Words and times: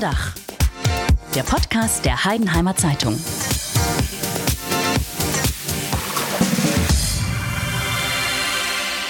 Dach. 0.00 0.32
Der 1.34 1.42
Podcast 1.42 2.06
der 2.06 2.24
Heidenheimer 2.24 2.74
Zeitung. 2.74 3.18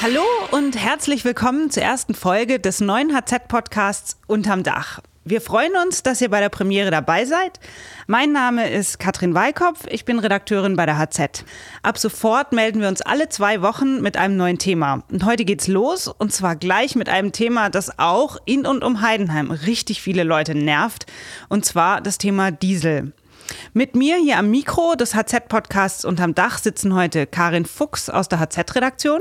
Hallo 0.03 0.23
und 0.51 0.77
herzlich 0.77 1.25
willkommen 1.25 1.71
zur 1.71 1.85
ersten 1.85 2.15
Folge 2.15 2.59
des 2.59 2.81
neuen 2.81 3.15
HZ-Podcasts 3.15 4.17
Unterm 4.27 4.65
Dach. 4.65 5.01
Wir 5.23 5.43
freuen 5.43 5.73
uns, 5.85 6.03
dass 6.03 6.23
ihr 6.23 6.31
bei 6.31 6.41
der 6.41 6.49
Premiere 6.49 6.91
dabei 6.91 7.27
seid. 7.27 7.61
Mein 8.07 8.33
Name 8.33 8.71
ist 8.71 8.99
Katrin 8.99 9.35
Weikopf, 9.35 9.81
ich 9.91 10.07
bin 10.07 10.19
Redakteurin 10.19 10.77
bei 10.77 10.87
der 10.87 10.97
HZ. 10.97 11.45
Ab 11.83 11.99
sofort 11.99 12.53
melden 12.53 12.81
wir 12.81 12.89
uns 12.89 13.03
alle 13.03 13.29
zwei 13.29 13.61
Wochen 13.61 14.01
mit 14.01 14.17
einem 14.17 14.39
neuen 14.39 14.57
Thema. 14.57 15.03
Und 15.13 15.27
heute 15.27 15.45
geht's 15.45 15.69
los 15.69 16.09
und 16.09 16.33
zwar 16.33 16.57
gleich 16.57 16.97
mit 16.97 17.11
einem 17.11 17.33
Thema, 17.33 17.69
das 17.69 17.99
auch 17.99 18.39
in 18.47 18.65
und 18.65 18.83
um 18.83 19.03
Heidenheim 19.03 19.51
richtig 19.51 20.01
viele 20.01 20.25
Leute 20.25 20.55
nervt. 20.55 21.05
Und 21.51 21.67
zwar 21.67 22.01
das 22.01 22.17
Thema 22.17 22.51
Diesel. 22.51 23.13
Mit 23.75 23.95
mir 23.95 24.17
hier 24.17 24.39
am 24.39 24.51
Mikro 24.51 24.95
des 24.95 25.15
HZ-Podcasts 25.15 26.07
unterm 26.07 26.35
Dach 26.35 26.57
sitzen 26.57 26.95
heute 26.95 27.27
Karin 27.27 27.67
Fuchs 27.67 28.09
aus 28.09 28.29
der 28.29 28.41
HZ-Redaktion. 28.41 29.21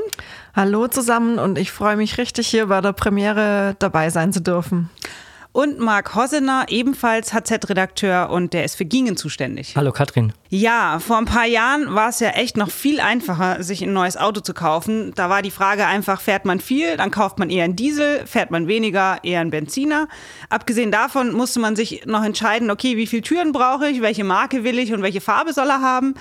Hallo 0.56 0.88
zusammen 0.88 1.40
und 1.40 1.58
ich 1.58 1.74
freue 1.74 1.98
mich 1.98 2.18
richtig, 2.18 2.48
hier 2.48 2.68
bei 2.68 2.80
der 2.80 2.94
Premiere 2.94 3.76
dabei 3.80 4.10
sein 4.10 4.32
zu 4.32 4.40
dürfen 4.40 4.90
und 5.60 5.78
Marc 5.78 6.16
Hossener, 6.16 6.68
ebenfalls 6.70 7.34
HZ-Redakteur 7.34 8.30
und 8.30 8.54
der 8.54 8.64
ist 8.64 8.76
für 8.76 8.86
Gingen 8.86 9.18
zuständig. 9.18 9.76
Hallo 9.76 9.92
Katrin. 9.92 10.32
Ja, 10.52 10.98
vor 10.98 11.20
ein 11.20 11.26
paar 11.26 11.46
Jahren 11.46 11.94
war 11.94 12.10
es 12.10 12.20
ja 12.20 12.30
echt 12.30 12.58
noch 12.58 12.72
viel 12.72 13.00
einfacher, 13.00 13.62
sich 13.62 13.84
ein 13.84 13.94
neues 13.94 14.18
Auto 14.18 14.42
zu 14.42 14.56
kaufen. 14.56 15.12
Da 15.14 15.30
war 15.30 15.44
die 15.44 15.52
Frage 15.52 15.86
einfach, 15.86 16.22
fährt 16.22 16.46
man 16.46 16.60
viel, 16.60 16.98
dann 16.98 17.12
kauft 17.12 17.38
man 17.38 17.52
eher 17.52 17.66
einen 17.66 17.76
Diesel, 17.76 18.26
fährt 18.26 18.50
man 18.50 18.68
weniger, 18.68 19.20
eher 19.22 19.42
einen 19.42 19.52
Benziner. 19.52 20.08
Abgesehen 20.50 20.92
davon 20.92 21.34
musste 21.34 21.60
man 21.60 21.76
sich 21.76 22.08
noch 22.08 22.24
entscheiden, 22.24 22.72
okay, 22.72 22.98
wie 22.98 23.06
viele 23.06 23.22
Türen 23.22 23.52
brauche 23.52 23.90
ich, 23.90 24.02
welche 24.02 24.24
Marke 24.24 24.64
will 24.64 24.80
ich 24.80 24.92
und 24.92 25.04
welche 25.04 25.22
Farbe 25.22 25.54
soll 25.54 25.70
er 25.70 25.82
haben. 25.82 26.16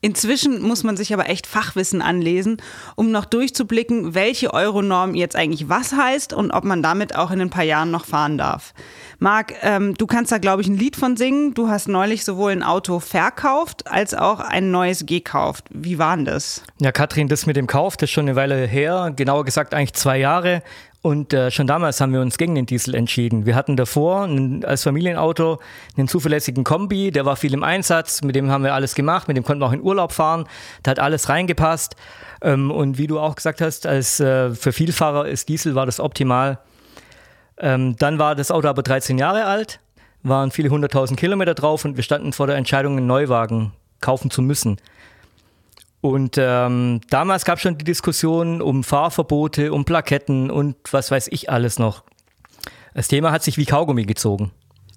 Inzwischen 0.00 0.62
muss 0.62 0.82
man 0.82 0.96
sich 0.96 1.12
aber 1.12 1.28
echt 1.28 1.46
Fachwissen 1.46 2.00
anlesen, 2.00 2.62
um 2.96 3.10
noch 3.10 3.26
durchzublicken, 3.26 4.14
welche 4.14 4.54
Euronorm 4.54 5.14
jetzt 5.14 5.36
eigentlich 5.36 5.68
was 5.68 5.92
heißt 5.92 6.32
und 6.32 6.52
ob 6.52 6.64
man 6.64 6.82
damit 6.82 7.16
auch 7.16 7.30
in 7.30 7.42
ein 7.42 7.50
paar 7.50 7.64
Jahren 7.64 7.90
noch 7.90 8.06
fahren 8.06 8.38
darf. 8.38 8.72
Marc, 9.18 9.52
ähm, 9.60 9.92
du 9.94 10.06
kannst 10.06 10.32
da, 10.32 10.38
glaube 10.38 10.62
ich, 10.62 10.68
ein 10.68 10.78
Lied 10.78 10.96
von 10.96 11.18
singen. 11.18 11.52
Du 11.52 11.68
hast 11.68 11.86
neulich 11.86 12.24
sowohl 12.24 12.52
ein 12.52 12.62
Auto 12.62 12.98
verkauft 12.98 13.73
als 13.86 14.14
auch 14.14 14.40
ein 14.40 14.70
neues 14.70 15.06
gekauft. 15.06 15.64
Wie 15.70 15.98
war 15.98 16.16
denn 16.16 16.24
das? 16.24 16.62
Ja, 16.80 16.92
Katrin, 16.92 17.28
das 17.28 17.46
mit 17.46 17.56
dem 17.56 17.66
Kauf, 17.66 17.96
das 17.96 18.08
ist 18.08 18.12
schon 18.12 18.26
eine 18.26 18.36
Weile 18.36 18.66
her. 18.66 19.12
Genauer 19.14 19.44
gesagt 19.44 19.74
eigentlich 19.74 19.94
zwei 19.94 20.18
Jahre. 20.18 20.62
Und 21.04 21.34
äh, 21.34 21.50
schon 21.50 21.66
damals 21.66 22.00
haben 22.00 22.14
wir 22.14 22.22
uns 22.22 22.38
gegen 22.38 22.54
den 22.54 22.64
Diesel 22.64 22.94
entschieden. 22.94 23.44
Wir 23.44 23.56
hatten 23.56 23.76
davor 23.76 24.24
ein, 24.24 24.64
als 24.64 24.84
Familienauto 24.84 25.60
einen 25.98 26.08
zuverlässigen 26.08 26.64
Kombi, 26.64 27.10
der 27.10 27.26
war 27.26 27.36
viel 27.36 27.52
im 27.52 27.62
Einsatz, 27.62 28.22
mit 28.22 28.34
dem 28.34 28.50
haben 28.50 28.64
wir 28.64 28.72
alles 28.72 28.94
gemacht, 28.94 29.28
mit 29.28 29.36
dem 29.36 29.44
konnten 29.44 29.60
wir 29.60 29.66
auch 29.66 29.72
in 29.74 29.82
Urlaub 29.82 30.12
fahren, 30.12 30.46
da 30.82 30.92
hat 30.92 30.98
alles 30.98 31.28
reingepasst. 31.28 31.94
Ähm, 32.40 32.70
und 32.70 32.96
wie 32.96 33.06
du 33.06 33.20
auch 33.20 33.34
gesagt 33.34 33.60
hast, 33.60 33.86
als 33.86 34.18
äh, 34.18 34.54
für 34.54 34.72
Vielfahrer 34.72 35.28
ist 35.28 35.50
Diesel 35.50 35.74
war 35.74 35.84
das 35.84 36.00
optimal. 36.00 36.58
Ähm, 37.58 37.96
dann 37.98 38.18
war 38.18 38.34
das 38.34 38.50
Auto 38.50 38.68
aber 38.68 38.82
13 38.82 39.18
Jahre 39.18 39.44
alt, 39.44 39.80
waren 40.24 40.50
viele 40.50 40.70
hunderttausend 40.70 41.20
Kilometer 41.20 41.54
drauf 41.54 41.84
und 41.84 41.96
wir 41.96 42.02
standen 42.02 42.32
vor 42.32 42.46
der 42.46 42.56
Entscheidung, 42.56 42.96
einen 42.96 43.06
Neuwagen 43.06 43.72
kaufen 44.00 44.30
zu 44.30 44.42
müssen. 44.42 44.78
Und 46.00 46.36
ähm, 46.38 47.00
damals 47.08 47.44
gab 47.44 47.56
es 47.56 47.62
schon 47.62 47.78
die 47.78 47.84
Diskussion 47.84 48.60
um 48.60 48.84
Fahrverbote, 48.84 49.72
um 49.72 49.84
Plaketten 49.84 50.50
und 50.50 50.76
was 50.90 51.10
weiß 51.10 51.28
ich 51.30 51.48
alles 51.48 51.78
noch. 51.78 52.02
Das 52.92 53.08
Thema 53.08 53.32
hat 53.32 53.42
sich 53.42 53.56
wie 53.56 53.64
Kaugummi 53.64 54.04
gezogen. 54.04 54.50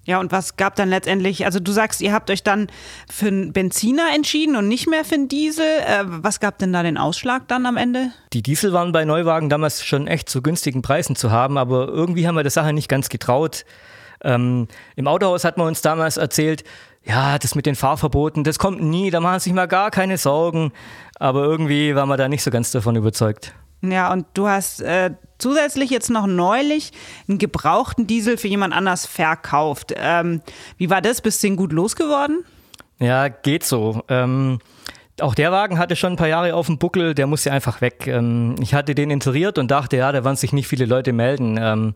Ja, 0.04 0.20
und 0.20 0.32
was 0.32 0.56
gab 0.56 0.74
dann 0.76 0.88
letztendlich, 0.88 1.44
also 1.44 1.60
du 1.60 1.70
sagst, 1.70 2.00
ihr 2.00 2.14
habt 2.14 2.30
euch 2.30 2.42
dann 2.42 2.68
für 3.10 3.26
einen 3.26 3.52
Benziner 3.52 4.06
entschieden 4.14 4.56
und 4.56 4.66
nicht 4.66 4.88
mehr 4.88 5.04
für 5.04 5.16
einen 5.16 5.28
Diesel. 5.28 5.66
Äh, 5.66 6.04
was 6.06 6.40
gab 6.40 6.58
denn 6.58 6.72
da 6.72 6.82
den 6.82 6.96
Ausschlag 6.96 7.46
dann 7.48 7.66
am 7.66 7.76
Ende? 7.76 8.12
Die 8.32 8.42
Diesel 8.42 8.72
waren 8.72 8.92
bei 8.92 9.04
Neuwagen 9.04 9.50
damals 9.50 9.84
schon 9.84 10.06
echt 10.06 10.30
zu 10.30 10.40
günstigen 10.40 10.80
Preisen 10.80 11.14
zu 11.14 11.30
haben, 11.30 11.58
aber 11.58 11.88
irgendwie 11.88 12.26
haben 12.26 12.36
wir 12.36 12.42
der 12.42 12.50
Sache 12.50 12.72
nicht 12.72 12.88
ganz 12.88 13.10
getraut. 13.10 13.66
Ähm, 14.22 14.68
Im 14.96 15.06
Autohaus 15.06 15.44
hat 15.44 15.56
man 15.56 15.68
uns 15.68 15.82
damals 15.82 16.16
erzählt, 16.16 16.64
ja, 17.04 17.38
das 17.38 17.54
mit 17.54 17.66
den 17.66 17.74
Fahrverboten, 17.74 18.44
das 18.44 18.58
kommt 18.58 18.82
nie, 18.82 19.10
da 19.10 19.20
machen 19.20 19.40
sich 19.40 19.52
mal 19.52 19.66
gar 19.66 19.90
keine 19.90 20.18
Sorgen. 20.18 20.72
Aber 21.18 21.42
irgendwie 21.42 21.94
waren 21.94 22.08
wir 22.08 22.16
da 22.16 22.28
nicht 22.28 22.42
so 22.42 22.50
ganz 22.50 22.70
davon 22.70 22.96
überzeugt. 22.96 23.54
Ja, 23.80 24.12
und 24.12 24.26
du 24.34 24.48
hast 24.48 24.80
äh, 24.80 25.12
zusätzlich 25.38 25.90
jetzt 25.90 26.10
noch 26.10 26.26
neulich 26.26 26.92
einen 27.28 27.38
gebrauchten 27.38 28.06
Diesel 28.06 28.36
für 28.36 28.48
jemand 28.48 28.74
anders 28.74 29.06
verkauft. 29.06 29.94
Ähm, 29.96 30.42
wie 30.76 30.90
war 30.90 31.00
das? 31.00 31.20
Bist 31.20 31.42
du 31.42 31.46
den 31.46 31.56
gut 31.56 31.72
losgeworden? 31.72 32.44
Ja, 32.98 33.28
geht 33.28 33.62
so. 33.62 34.02
Ähm, 34.08 34.58
auch 35.20 35.34
der 35.34 35.52
Wagen 35.52 35.78
hatte 35.78 35.96
schon 35.96 36.14
ein 36.14 36.16
paar 36.16 36.28
Jahre 36.28 36.54
auf 36.54 36.66
dem 36.66 36.78
Buckel, 36.78 37.14
der 37.14 37.26
musste 37.26 37.52
einfach 37.52 37.80
weg. 37.80 38.06
Ähm, 38.08 38.56
ich 38.60 38.74
hatte 38.74 38.94
den 38.94 39.10
inseriert 39.10 39.58
und 39.58 39.70
dachte, 39.70 39.96
ja, 39.96 40.10
da 40.10 40.24
werden 40.24 40.36
sich 40.36 40.52
nicht 40.52 40.66
viele 40.66 40.84
Leute 40.84 41.12
melden. 41.12 41.94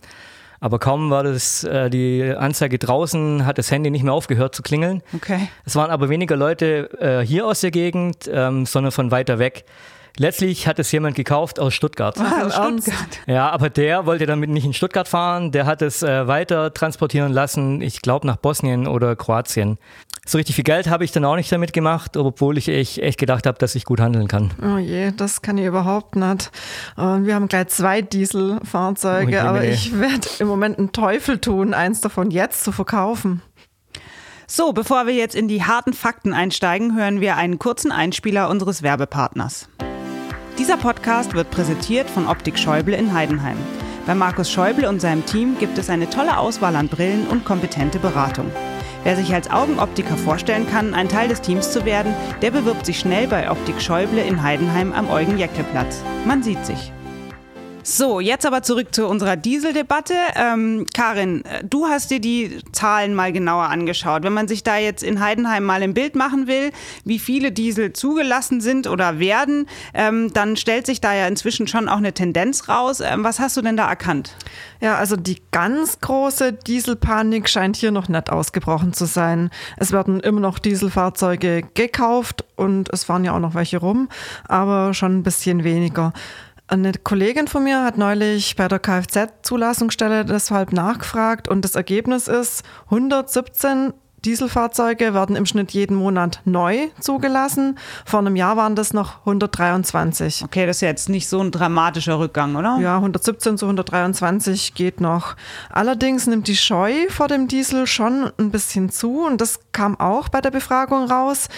Aber 0.63 0.79
kaum 0.79 1.11
war 1.11 1.25
das 1.25 1.65
äh, 1.65 1.91
die 1.91 2.23
Anzeige 2.23 2.79
draußen, 2.79 3.45
hat 3.45 3.59
das 3.59 3.73
Handy 3.73 3.91
nicht 3.91 4.05
mehr 4.05 4.13
aufgehört 4.13 4.55
zu 4.55 4.63
klingeln. 4.63 5.03
Okay. 5.13 5.49
Es 5.65 5.75
waren 5.75 5.91
aber 5.91 6.09
weniger 6.09 6.37
Leute 6.37 6.89
äh, 7.01 7.27
hier 7.27 7.49
aus 7.49 7.63
der 7.63 7.73
Gegend, 7.73 8.31
ähm, 8.33 8.65
sondern 8.65 8.93
von 8.93 9.11
weiter 9.11 9.41
weg. 9.41 9.65
Letztlich 10.19 10.69
hat 10.69 10.79
es 10.79 10.93
jemand 10.93 11.17
gekauft 11.17 11.59
aus 11.59 11.75
Stuttgart. 11.75 12.17
Ah, 12.17 12.47
aus 12.47 12.55
Stuttgart. 12.55 13.19
Ja, 13.27 13.51
aber 13.51 13.71
der 13.71 14.07
wollte 14.07 14.25
damit 14.27 14.51
nicht 14.51 14.65
in 14.65 14.73
Stuttgart 14.73 15.09
fahren. 15.09 15.51
Der 15.51 15.67
hat 15.67 15.83
es 15.83 16.05
äh, 16.05 16.29
weiter 16.29 16.73
transportieren 16.73 17.33
lassen, 17.33 17.83
ich 17.83 18.01
glaube 18.01 18.29
nach 18.29 18.37
Bosnien 18.37 18.87
oder 18.87 19.17
Kroatien. 19.17 19.79
So 20.25 20.39
richtig 20.39 20.55
viel 20.55 20.65
Geld 20.65 20.89
habe 20.89 21.05
ich 21.05 21.11
dann 21.11 21.25
auch 21.25 21.35
nicht 21.35 21.51
damit 21.51 21.73
gemacht, 21.73 22.17
obwohl 22.17 22.57
ich 22.57 22.69
echt 22.69 23.19
gedacht 23.19 23.45
habe, 23.45 23.59
dass 23.59 23.75
ich 23.75 23.85
gut 23.85 24.01
handeln 24.01 24.29
kann. 24.29 24.53
Oh 24.63 24.79
je, 24.79 25.11
das 25.11 25.43
kann 25.43 25.59
ich 25.59 25.67
überhaupt 25.67 26.15
nicht. 26.15 26.53
Und 26.97 27.27
wir 27.27 27.35
haben 27.35 27.49
gleich 27.49 27.69
zwei 27.69 28.03
Dieselfahrzeuge, 28.03 29.41
oh 29.43 29.47
aber 29.49 29.65
ich 29.65 29.99
werde 29.99 30.29
im 30.39 30.47
Moment 30.47 30.79
einen 30.79 30.93
Teufel 30.93 31.39
tun, 31.39 31.75
eins 31.75 32.01
davon 32.01 32.31
jetzt 32.31 32.63
zu 32.63 32.71
verkaufen. 32.71 33.43
So, 34.47 34.73
bevor 34.73 35.07
wir 35.09 35.15
jetzt 35.15 35.35
in 35.35 35.49
die 35.49 35.65
harten 35.65 35.93
Fakten 35.93 36.33
einsteigen, 36.35 36.97
hören 36.97 37.21
wir 37.21 37.37
einen 37.37 37.59
kurzen 37.59 37.91
Einspieler 37.91 38.49
unseres 38.49 38.83
Werbepartners. 38.83 39.69
Dieser 40.57 40.77
Podcast 40.77 41.35
wird 41.35 41.51
präsentiert 41.51 42.09
von 42.09 42.29
Optik 42.29 42.59
Schäuble 42.59 42.95
in 42.95 43.13
Heidenheim. 43.13 43.57
Bei 44.07 44.15
Markus 44.15 44.51
Schäuble 44.51 44.89
und 44.89 45.01
seinem 45.01 45.27
Team 45.27 45.57
gibt 45.59 45.79
es 45.79 45.91
eine 45.91 46.09
tolle 46.11 46.37
Auswahl 46.37 46.77
an 46.77 46.89
Brillen 46.89 47.27
und 47.27 47.45
kompetente 47.45 47.99
Beratung. 47.99 48.53
Wer 49.05 49.17
sich 49.17 49.35
als 49.35 49.51
Augenoptiker 49.51 50.17
vorstellen 50.17 50.69
kann, 50.71 50.95
ein 50.95 51.09
Teil 51.09 51.29
des 51.29 51.41
Teams 51.41 51.73
zu 51.73 51.85
werden, 51.85 52.15
der 52.41 52.53
bewirbt 52.53 52.87
sich 52.87 53.01
schnell 53.01 53.27
bei 53.27 53.51
Optik 53.51 53.81
Schäuble 53.81 54.23
in 54.23 54.43
Heidenheim 54.43 54.93
am 54.93 55.11
Eugen-Jäckle-Platz. 55.11 56.03
Man 56.25 56.43
sieht 56.43 56.65
sich. 56.65 56.93
So, 57.85 58.21
jetzt 58.21 58.47
aber 58.47 58.63
zurück 58.63 58.95
zu 58.95 59.09
unserer 59.09 59.35
Dieseldebatte. 59.35 60.15
Ähm, 60.37 60.87
Karin, 60.95 61.43
du 61.69 61.87
hast 61.87 62.13
dir 62.13 62.21
die 62.21 62.61
Zahlen 62.71 63.13
mal 63.13 63.33
genauer 63.33 63.65
angeschaut. 63.65 64.23
Wenn 64.23 64.33
man 64.33 64.47
sich 64.47 64.63
da 64.63 64.77
jetzt 64.77 65.03
in 65.03 65.19
Heidenheim 65.19 65.65
mal 65.65 65.83
ein 65.83 65.93
Bild 65.93 66.15
machen 66.15 66.47
will, 66.47 66.71
wie 67.05 67.19
viele 67.19 67.51
Diesel 67.51 67.93
zugelassen 67.93 68.61
sind 68.61 68.87
oder 68.87 69.19
werden, 69.19 69.67
ähm, 69.95 70.33
dann 70.33 70.57
stellt 70.57 70.87
sich 70.87 71.01
da 71.01 71.13
ja 71.13 71.27
inzwischen 71.27 71.67
schon 71.67 71.89
auch 71.89 71.97
eine 71.97 72.13
Tendenz 72.13 72.69
raus. 72.69 73.01
Ähm, 73.01 73.25
was 73.25 73.41
hast 73.41 73.57
du 73.57 73.63
denn 73.63 73.77
da 73.77 73.89
erkannt? 73.89 74.37
Ja, 74.81 74.97
also 74.97 75.17
die 75.17 75.43
ganz 75.51 75.99
große 76.01 76.53
Dieselpanik 76.53 77.49
scheint 77.49 77.75
hier 77.77 77.91
noch 77.91 78.09
nicht 78.09 78.31
ausgebrochen 78.31 78.93
zu 78.93 79.07
sein. 79.07 79.51
Es 79.77 79.91
werden 79.91 80.21
immer 80.21 80.41
noch 80.41 80.61
Dieselfahrzeuge 80.61 81.63
gekauft 81.75 82.45
und 82.55 82.93
es 82.93 83.05
fahren 83.05 83.25
ja 83.25 83.35
auch 83.35 83.41
noch 83.41 83.55
welche 83.55 83.79
rum, 83.79 84.09
aber 84.47 84.95
schon 84.95 85.19
ein 85.19 85.23
bisschen 85.25 85.65
weniger. 85.65 86.13
Eine 86.73 86.93
Kollegin 86.95 87.49
von 87.49 87.65
mir 87.65 87.85
hat 87.85 87.99
neulich 87.99 88.57
bei 88.57 88.67
der 88.67 88.79
Kfz-Zulassungsstelle 88.79 90.25
deshalb 90.25 90.73
nachgefragt 90.73 91.47
und 91.47 91.67
das 91.67 91.75
Ergebnis 91.75 92.29
ist 92.29 92.63
117 92.87 93.93
Dieselfahrzeuge 94.25 95.15
werden 95.15 95.35
im 95.35 95.47
Schnitt 95.47 95.73
jeden 95.73 95.97
Monat 95.97 96.41
neu 96.45 96.89
zugelassen. 97.01 97.77
Vor 98.07 98.21
einem 98.21 98.37
Jahr 98.37 98.57
waren 98.57 98.77
das 98.77 98.93
noch 98.93 99.19
123. 99.21 100.45
Okay, 100.45 100.65
das 100.65 100.77
ist 100.77 100.83
jetzt 100.83 101.09
nicht 101.09 101.29
so 101.29 101.41
ein 101.41 101.51
dramatischer 101.51 102.21
Rückgang, 102.21 102.55
oder? 102.55 102.79
Ja, 102.81 102.97
117 102.97 103.59
zu 103.59 103.67
123 103.67 104.75
geht 104.75 105.01
noch. 105.01 105.35
Allerdings 105.71 106.29
nimmt 106.29 106.47
die 106.47 106.57
Scheu 106.57 106.93
vor 107.09 107.27
dem 107.27 107.49
Diesel 107.49 107.89
schon 107.89 108.31
ein 108.39 108.51
bisschen 108.51 108.91
zu 108.91 109.27
und 109.27 109.41
das 109.41 109.59
kam 109.73 109.99
auch 109.99 110.29
bei 110.29 110.41
der 110.41 110.51
Befragung 110.51 111.11
raus. 111.11 111.49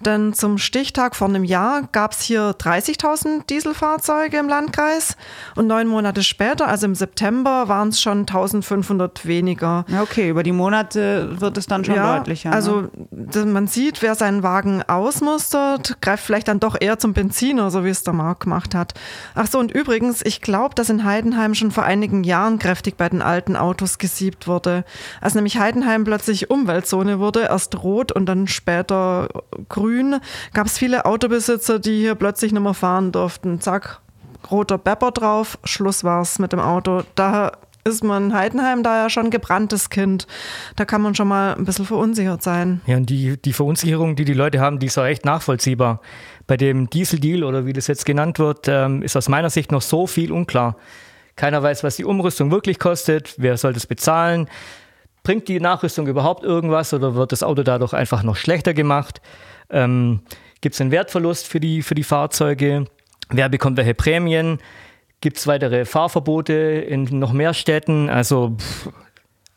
Denn 0.00 0.32
zum 0.32 0.58
Stichtag 0.58 1.16
vor 1.16 1.28
einem 1.28 1.44
Jahr 1.44 1.88
gab 1.92 2.12
es 2.12 2.20
hier 2.20 2.50
30.000 2.52 3.46
Dieselfahrzeuge 3.48 4.38
im 4.38 4.48
Landkreis 4.48 5.16
und 5.56 5.66
neun 5.66 5.86
Monate 5.86 6.22
später, 6.22 6.68
also 6.68 6.86
im 6.86 6.94
September, 6.94 7.68
waren 7.68 7.88
es 7.88 8.00
schon 8.00 8.26
1.500 8.26 9.24
weniger. 9.24 9.84
Okay, 10.00 10.28
über 10.28 10.42
die 10.42 10.52
Monate 10.52 11.40
wird 11.40 11.56
es 11.56 11.66
dann 11.66 11.84
schon 11.84 11.94
ja, 11.94 12.16
deutlicher. 12.16 12.50
Ne? 12.50 12.56
Also 12.56 12.88
man 13.44 13.66
sieht, 13.66 14.02
wer 14.02 14.14
seinen 14.14 14.42
Wagen 14.42 14.82
ausmustert, 14.82 16.00
greift 16.00 16.24
vielleicht 16.24 16.48
dann 16.48 16.60
doch 16.60 16.76
eher 16.78 16.98
zum 16.98 17.12
Benziner, 17.12 17.70
so 17.70 17.84
wie 17.84 17.90
es 17.90 18.02
der 18.02 18.14
Marc 18.14 18.40
gemacht 18.40 18.74
hat. 18.74 18.94
Ach 19.34 19.46
so, 19.46 19.58
und 19.58 19.72
übrigens, 19.72 20.22
ich 20.24 20.40
glaube, 20.40 20.74
dass 20.74 20.90
in 20.90 21.04
Heidenheim 21.04 21.54
schon 21.54 21.70
vor 21.70 21.84
einigen 21.84 22.24
Jahren 22.24 22.58
kräftig 22.58 22.96
bei 22.96 23.08
den 23.08 23.22
alten 23.22 23.56
Autos 23.56 23.98
gesiebt 23.98 24.46
wurde. 24.46 24.84
Als 25.20 25.34
nämlich 25.34 25.58
Heidenheim 25.58 26.04
plötzlich 26.04 26.50
Umweltzone 26.50 27.18
wurde, 27.18 27.50
erst 27.60 27.82
rot 27.82 28.10
und 28.10 28.26
dann 28.26 28.46
später 28.46 29.28
grün, 29.68 30.16
gab 30.54 30.66
es 30.66 30.78
viele 30.78 31.04
Autobesitzer, 31.04 31.78
die 31.78 32.00
hier 32.00 32.14
plötzlich 32.14 32.52
nicht 32.52 32.62
mehr 32.62 32.72
fahren 32.72 33.12
durften. 33.12 33.60
Zack, 33.60 34.00
roter 34.50 34.78
Bepper 34.78 35.10
drauf, 35.10 35.58
Schluss 35.64 36.02
war's 36.02 36.38
mit 36.38 36.52
dem 36.52 36.60
Auto. 36.60 37.02
Daher 37.16 37.52
ist 37.84 38.02
man 38.02 38.34
Heidenheim 38.34 38.82
da 38.82 39.02
ja 39.02 39.10
schon 39.10 39.30
gebranntes 39.30 39.90
Kind. 39.90 40.26
Da 40.76 40.86
kann 40.86 41.02
man 41.02 41.14
schon 41.14 41.28
mal 41.28 41.54
ein 41.54 41.64
bisschen 41.66 41.84
verunsichert 41.84 42.42
sein. 42.42 42.80
Ja, 42.86 42.96
und 42.96 43.10
die, 43.10 43.36
die 43.36 43.52
Verunsicherung, 43.52 44.16
die 44.16 44.24
die 44.24 44.34
Leute 44.34 44.60
haben, 44.60 44.78
die 44.78 44.86
ist 44.86 44.96
auch 44.96 45.04
echt 45.04 45.26
nachvollziehbar. 45.26 46.00
Bei 46.46 46.56
dem 46.56 46.88
Diesel-Deal 46.88 47.44
oder 47.44 47.66
wie 47.66 47.74
das 47.74 47.86
jetzt 47.86 48.06
genannt 48.06 48.38
wird, 48.38 48.68
ähm, 48.68 49.02
ist 49.02 49.16
aus 49.16 49.28
meiner 49.28 49.50
Sicht 49.50 49.70
noch 49.70 49.82
so 49.82 50.06
viel 50.06 50.32
unklar. 50.32 50.76
Keiner 51.36 51.62
weiß, 51.62 51.84
was 51.84 51.96
die 51.96 52.04
Umrüstung 52.04 52.50
wirklich 52.50 52.78
kostet, 52.78 53.34
wer 53.38 53.56
soll 53.56 53.72
das 53.72 53.86
bezahlen. 53.86 54.48
Bringt 55.22 55.48
die 55.48 55.60
Nachrüstung 55.60 56.06
überhaupt 56.06 56.44
irgendwas 56.44 56.94
oder 56.94 57.14
wird 57.14 57.32
das 57.32 57.42
Auto 57.42 57.62
dadurch 57.62 57.92
einfach 57.92 58.22
noch 58.22 58.36
schlechter 58.36 58.74
gemacht? 58.74 59.20
Ähm, 59.70 60.20
Gibt 60.60 60.74
es 60.74 60.80
einen 60.80 60.90
Wertverlust 60.90 61.46
für 61.46 61.60
die, 61.60 61.82
für 61.82 61.94
die 61.94 62.04
Fahrzeuge? 62.04 62.86
Wer 63.30 63.48
bekommt 63.48 63.76
welche 63.76 63.94
Prämien? 63.94 64.58
Gibt 65.20 65.36
es 65.36 65.46
weitere 65.46 65.84
Fahrverbote 65.84 66.52
in 66.52 67.04
noch 67.18 67.32
mehr 67.32 67.54
Städten? 67.54 68.08
Also 68.08 68.56
pff, 68.58 68.88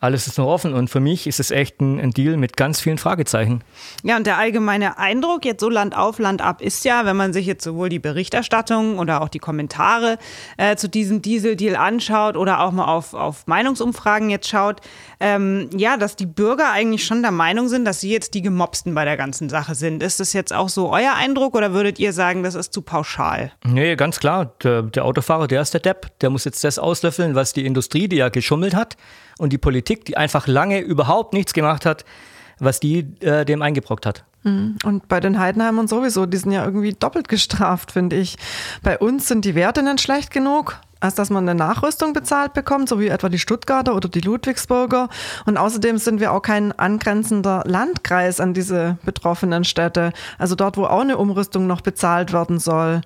alles 0.03 0.27
ist 0.27 0.38
noch 0.38 0.47
offen 0.47 0.73
und 0.73 0.89
für 0.89 1.00
mich 1.00 1.27
ist 1.27 1.39
es 1.39 1.50
echt 1.50 1.79
ein, 1.79 1.97
ein, 1.97 2.11
Deal 2.11 2.35
mit 2.35 2.57
ganz 2.57 2.81
vielen 2.81 2.97
Fragezeichen. 2.97 3.63
Ja, 4.03 4.17
und 4.17 4.27
der 4.27 4.38
allgemeine 4.38 4.97
Eindruck 4.97 5.45
jetzt 5.45 5.61
so 5.61 5.69
Land 5.69 5.95
auf, 5.95 6.19
Land 6.19 6.41
ab 6.41 6.61
ist 6.61 6.83
ja, 6.83 7.05
wenn 7.05 7.15
man 7.15 7.31
sich 7.31 7.45
jetzt 7.45 7.63
sowohl 7.63 7.88
die 7.88 8.00
Berichterstattung 8.00 9.00
oder 9.00 9.21
auch 9.21 9.29
die 9.29 9.39
Kommentare 9.39 10.17
äh, 10.57 10.75
zu 10.75 10.89
diesem 10.89 11.21
Diesel-Deal 11.21 11.77
anschaut 11.77 12.35
oder 12.35 12.59
auch 12.59 12.73
mal 12.73 12.83
auf, 12.83 13.13
auf 13.13 13.47
Meinungsumfragen 13.47 14.29
jetzt 14.29 14.50
schaut, 14.50 14.81
ähm, 15.21 15.69
ja, 15.73 15.95
dass 15.95 16.17
die 16.17 16.25
Bürger 16.25 16.69
eigentlich 16.71 17.05
schon 17.05 17.21
der 17.21 17.31
Meinung 17.31 17.69
sind, 17.69 17.85
dass 17.85 18.01
sie 18.01 18.11
jetzt 18.11 18.33
die 18.33 18.41
Gemobsten 18.41 18.94
bei 18.94 19.05
der 19.05 19.15
ganzen 19.15 19.47
Sache 19.47 19.73
sind. 19.73 20.03
Ist 20.03 20.19
das 20.19 20.33
jetzt 20.33 20.51
auch 20.51 20.67
so 20.67 20.91
euer 20.91 21.13
Eindruck 21.13 21.55
oder 21.55 21.71
würdet 21.71 21.97
ihr 21.97 22.11
sagen, 22.11 22.44
das 22.44 22.55
ist 22.55 22.73
zu 22.73 22.81
pauschal? 22.81 23.53
Nee, 23.65 23.95
ganz 23.95 24.19
klar. 24.19 24.53
Der, 24.63 24.81
der 24.81 25.05
Autofahrer, 25.05 25.47
der 25.47 25.61
ist 25.61 25.73
der 25.73 25.79
Depp. 25.79 26.19
Der 26.19 26.29
muss 26.29 26.44
jetzt 26.44 26.61
das 26.65 26.77
auslöffeln, 26.77 27.35
was 27.35 27.53
die 27.53 27.65
Industrie, 27.65 28.09
die 28.09 28.17
ja 28.17 28.27
geschummelt 28.27 28.75
hat, 28.75 28.97
und 29.38 29.53
die 29.53 29.57
Politik, 29.57 30.06
die 30.06 30.18
einfach 30.18 30.47
lange 30.47 30.80
überhaupt 30.80 31.33
nichts 31.33 31.53
gemacht 31.53 31.85
hat, 31.85 32.06
was 32.59 32.80
die 32.80 33.07
äh, 33.21 33.45
dem 33.45 33.62
eingebrockt 33.62 34.06
hat. 34.06 34.24
Mhm. 34.44 34.77
Und 34.83 35.07
bei 35.07 35.19
den 35.19 35.39
Heidenheimern 35.39 35.88
sowieso, 35.88 36.25
die 36.25 36.38
sind 36.38 36.51
ja 36.51 36.63
irgendwie 36.65 36.94
doppelt 36.94 37.27
gestraft, 37.27 37.91
finde 37.91 38.18
ich. 38.18 38.38
Bei 38.81 38.97
uns 38.97 39.27
sind 39.27 39.45
die 39.45 39.56
Werte 39.56 39.83
nicht 39.83 40.01
schlecht 40.01 40.31
genug, 40.31 40.80
als 41.00 41.15
dass 41.15 41.30
man 41.30 41.47
eine 41.47 41.57
Nachrüstung 41.57 42.13
bezahlt 42.13 42.53
bekommt, 42.53 42.88
so 42.88 43.00
wie 43.00 43.07
etwa 43.07 43.30
die 43.30 43.39
Stuttgarter 43.39 43.95
oder 43.95 44.07
die 44.07 44.21
Ludwigsburger. 44.21 45.09
Und 45.45 45.57
außerdem 45.57 45.97
sind 45.97 46.19
wir 46.19 46.31
auch 46.31 46.41
kein 46.41 46.71
angrenzender 46.71 47.63
Landkreis 47.65 48.39
an 48.39 48.53
diese 48.53 48.97
betroffenen 49.03 49.63
Städte, 49.63 50.13
also 50.38 50.56
dort, 50.56 50.77
wo 50.77 50.86
auch 50.86 51.01
eine 51.01 51.18
Umrüstung 51.18 51.68
noch 51.68 51.81
bezahlt 51.81 52.31
werden 52.33 52.59
soll. 52.59 53.01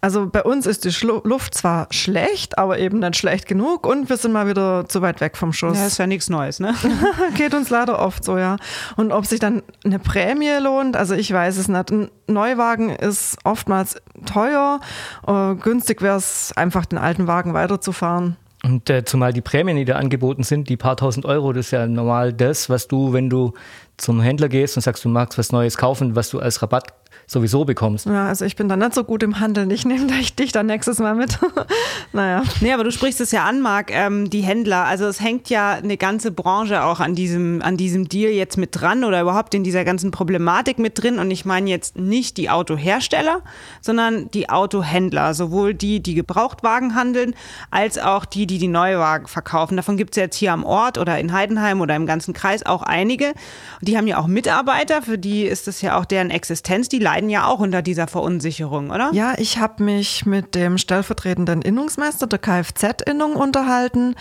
Also 0.00 0.26
bei 0.26 0.42
uns 0.42 0.66
ist 0.66 0.84
die 0.84 0.92
Schlu 0.92 1.20
Luft 1.24 1.54
zwar 1.54 1.86
schlecht, 1.90 2.58
aber 2.58 2.78
eben 2.78 3.00
nicht 3.00 3.16
schlecht 3.16 3.46
genug 3.46 3.86
und 3.86 4.08
wir 4.08 4.16
sind 4.16 4.32
mal 4.32 4.46
wieder 4.46 4.88
zu 4.88 5.02
weit 5.02 5.20
weg 5.20 5.36
vom 5.36 5.52
Schuss. 5.52 5.78
Ja, 5.78 5.86
ist 5.86 5.98
ja 5.98 6.06
nichts 6.06 6.30
Neues, 6.30 6.58
ne? 6.58 6.74
Geht 7.36 7.54
uns 7.54 7.68
leider 7.68 7.98
oft 7.98 8.24
so, 8.24 8.38
ja. 8.38 8.56
Und 8.96 9.12
ob 9.12 9.26
sich 9.26 9.40
dann 9.40 9.62
eine 9.84 9.98
Prämie 9.98 10.58
lohnt, 10.60 10.96
also 10.96 11.14
ich 11.14 11.30
weiß 11.32 11.58
es 11.58 11.68
nicht. 11.68 11.90
Ein 11.90 12.10
Neuwagen 12.26 12.90
ist 12.90 13.36
oftmals 13.44 14.00
teuer. 14.24 14.80
Äh, 15.26 15.54
günstig 15.56 16.00
wäre 16.00 16.16
es 16.16 16.52
einfach, 16.56 16.86
den 16.86 16.98
alten 16.98 17.26
Wagen 17.26 17.52
weiterzufahren. 17.52 18.36
Und 18.62 18.90
äh, 18.90 19.04
zumal 19.04 19.32
die 19.32 19.40
Prämien, 19.40 19.76
die 19.76 19.86
da 19.86 19.96
angeboten 19.96 20.42
sind, 20.42 20.68
die 20.68 20.76
paar 20.76 20.96
tausend 20.96 21.24
Euro, 21.24 21.52
das 21.52 21.66
ist 21.66 21.72
ja 21.72 21.86
normal 21.86 22.32
das, 22.32 22.68
was 22.68 22.88
du, 22.88 23.12
wenn 23.12 23.30
du 23.30 23.54
zum 24.00 24.20
Händler 24.20 24.48
gehst 24.48 24.76
und 24.76 24.82
sagst, 24.82 25.04
du 25.04 25.08
magst 25.08 25.38
was 25.38 25.52
Neues 25.52 25.76
kaufen, 25.76 26.16
was 26.16 26.30
du 26.30 26.40
als 26.40 26.62
Rabatt 26.62 26.94
sowieso 27.26 27.64
bekommst. 27.64 28.06
Ja, 28.06 28.26
also 28.26 28.44
ich 28.44 28.56
bin 28.56 28.68
da 28.68 28.76
nicht 28.76 28.94
so 28.94 29.04
gut 29.04 29.22
im 29.22 29.38
Handeln. 29.38 29.70
Ich 29.70 29.84
nehme 29.84 30.06
dich 30.06 30.50
dann 30.50 30.66
nächstes 30.66 30.98
Mal 30.98 31.14
mit. 31.14 31.38
naja. 32.12 32.42
Nee, 32.60 32.72
aber 32.72 32.82
du 32.82 32.90
sprichst 32.90 33.20
es 33.20 33.30
ja 33.30 33.44
an, 33.44 33.60
Marc, 33.60 33.92
ähm, 33.92 34.30
die 34.30 34.40
Händler. 34.40 34.84
Also 34.84 35.06
es 35.06 35.20
hängt 35.20 35.48
ja 35.48 35.74
eine 35.74 35.96
ganze 35.96 36.32
Branche 36.32 36.82
auch 36.82 36.98
an 36.98 37.14
diesem, 37.14 37.62
an 37.62 37.76
diesem 37.76 38.08
Deal 38.08 38.32
jetzt 38.32 38.56
mit 38.56 38.70
dran 38.72 39.04
oder 39.04 39.20
überhaupt 39.20 39.54
in 39.54 39.62
dieser 39.62 39.84
ganzen 39.84 40.10
Problematik 40.10 40.80
mit 40.80 41.00
drin. 41.00 41.20
Und 41.20 41.30
ich 41.30 41.44
meine 41.44 41.70
jetzt 41.70 41.96
nicht 41.96 42.36
die 42.36 42.50
Autohersteller, 42.50 43.42
sondern 43.80 44.28
die 44.32 44.48
Autohändler. 44.48 45.32
Sowohl 45.34 45.72
die, 45.74 46.00
die 46.00 46.14
Gebrauchtwagen 46.14 46.96
handeln, 46.96 47.34
als 47.70 47.96
auch 47.98 48.24
die, 48.24 48.46
die 48.48 48.58
die 48.58 48.68
Neuwagen 48.68 49.28
verkaufen. 49.28 49.76
Davon 49.76 49.96
gibt 49.96 50.16
es 50.16 50.16
jetzt 50.16 50.36
hier 50.36 50.52
am 50.52 50.64
Ort 50.64 50.98
oder 50.98 51.18
in 51.20 51.32
Heidenheim 51.32 51.80
oder 51.80 51.94
im 51.94 52.06
ganzen 52.06 52.34
Kreis 52.34 52.66
auch 52.66 52.82
einige. 52.82 53.34
Die 53.82 53.89
haben 53.96 54.06
ja 54.06 54.18
auch 54.18 54.26
Mitarbeiter, 54.26 55.02
für 55.02 55.18
die 55.18 55.44
ist 55.44 55.66
das 55.66 55.82
ja 55.82 55.98
auch 55.98 56.04
deren 56.04 56.30
Existenz. 56.30 56.88
Die 56.88 56.98
leiden 56.98 57.30
ja 57.30 57.46
auch 57.46 57.60
unter 57.60 57.82
dieser 57.82 58.06
Verunsicherung, 58.06 58.90
oder? 58.90 59.10
Ja, 59.12 59.34
ich 59.38 59.58
habe 59.58 59.82
mich 59.82 60.26
mit 60.26 60.54
dem 60.54 60.78
stellvertretenden 60.78 61.62
Innungsmeister 61.62 62.26
der 62.26 62.38
Kfz-Innung 62.38 63.36
unterhalten, 63.36 64.14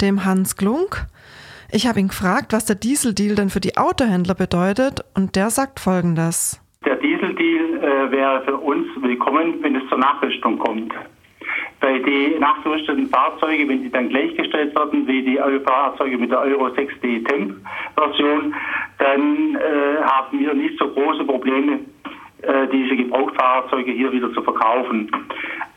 dem 0.00 0.24
Hans 0.24 0.56
Glunk. 0.56 1.06
Ich 1.72 1.88
habe 1.88 1.98
ihn 1.98 2.08
gefragt, 2.08 2.52
was 2.52 2.66
der 2.66 2.76
Dieseldeal 2.76 3.34
denn 3.34 3.50
für 3.50 3.60
die 3.60 3.76
Autohändler 3.76 4.34
bedeutet 4.34 5.00
und 5.14 5.34
der 5.34 5.50
sagt 5.50 5.80
folgendes. 5.80 6.60
Der 6.84 6.96
Dieseldeal 6.96 7.82
äh, 7.82 8.10
wäre 8.12 8.42
für 8.44 8.56
uns 8.56 8.86
willkommen, 9.00 9.62
wenn 9.62 9.74
es 9.74 9.88
zur 9.88 9.98
Nachrüstung 9.98 10.58
kommt. 10.58 10.92
Bei 11.80 11.98
den 11.98 12.38
nachgerüsteten 12.38 13.08
Fahrzeugen, 13.08 13.68
wenn 13.68 13.82
die 13.82 13.90
dann 13.90 14.08
gleichgestellt 14.08 14.74
werden 14.76 15.06
wie 15.06 15.22
die 15.22 15.38
Fahrzeuge 15.64 16.16
mit 16.16 16.30
der 16.30 16.40
Euro 16.40 16.66
6D 16.68 17.26
Temp-Version, 17.26 18.54
dann 18.98 19.56
äh, 19.56 20.02
haben 20.02 20.38
wir 20.38 20.54
nicht 20.54 20.78
so 20.78 20.88
große 20.88 21.24
Probleme 21.24 21.80
äh, 22.42 22.68
diese 22.72 22.96
Gebrauchtfahrzeuge 22.96 23.92
hier 23.92 24.12
wieder 24.12 24.32
zu 24.32 24.42
verkaufen. 24.42 25.10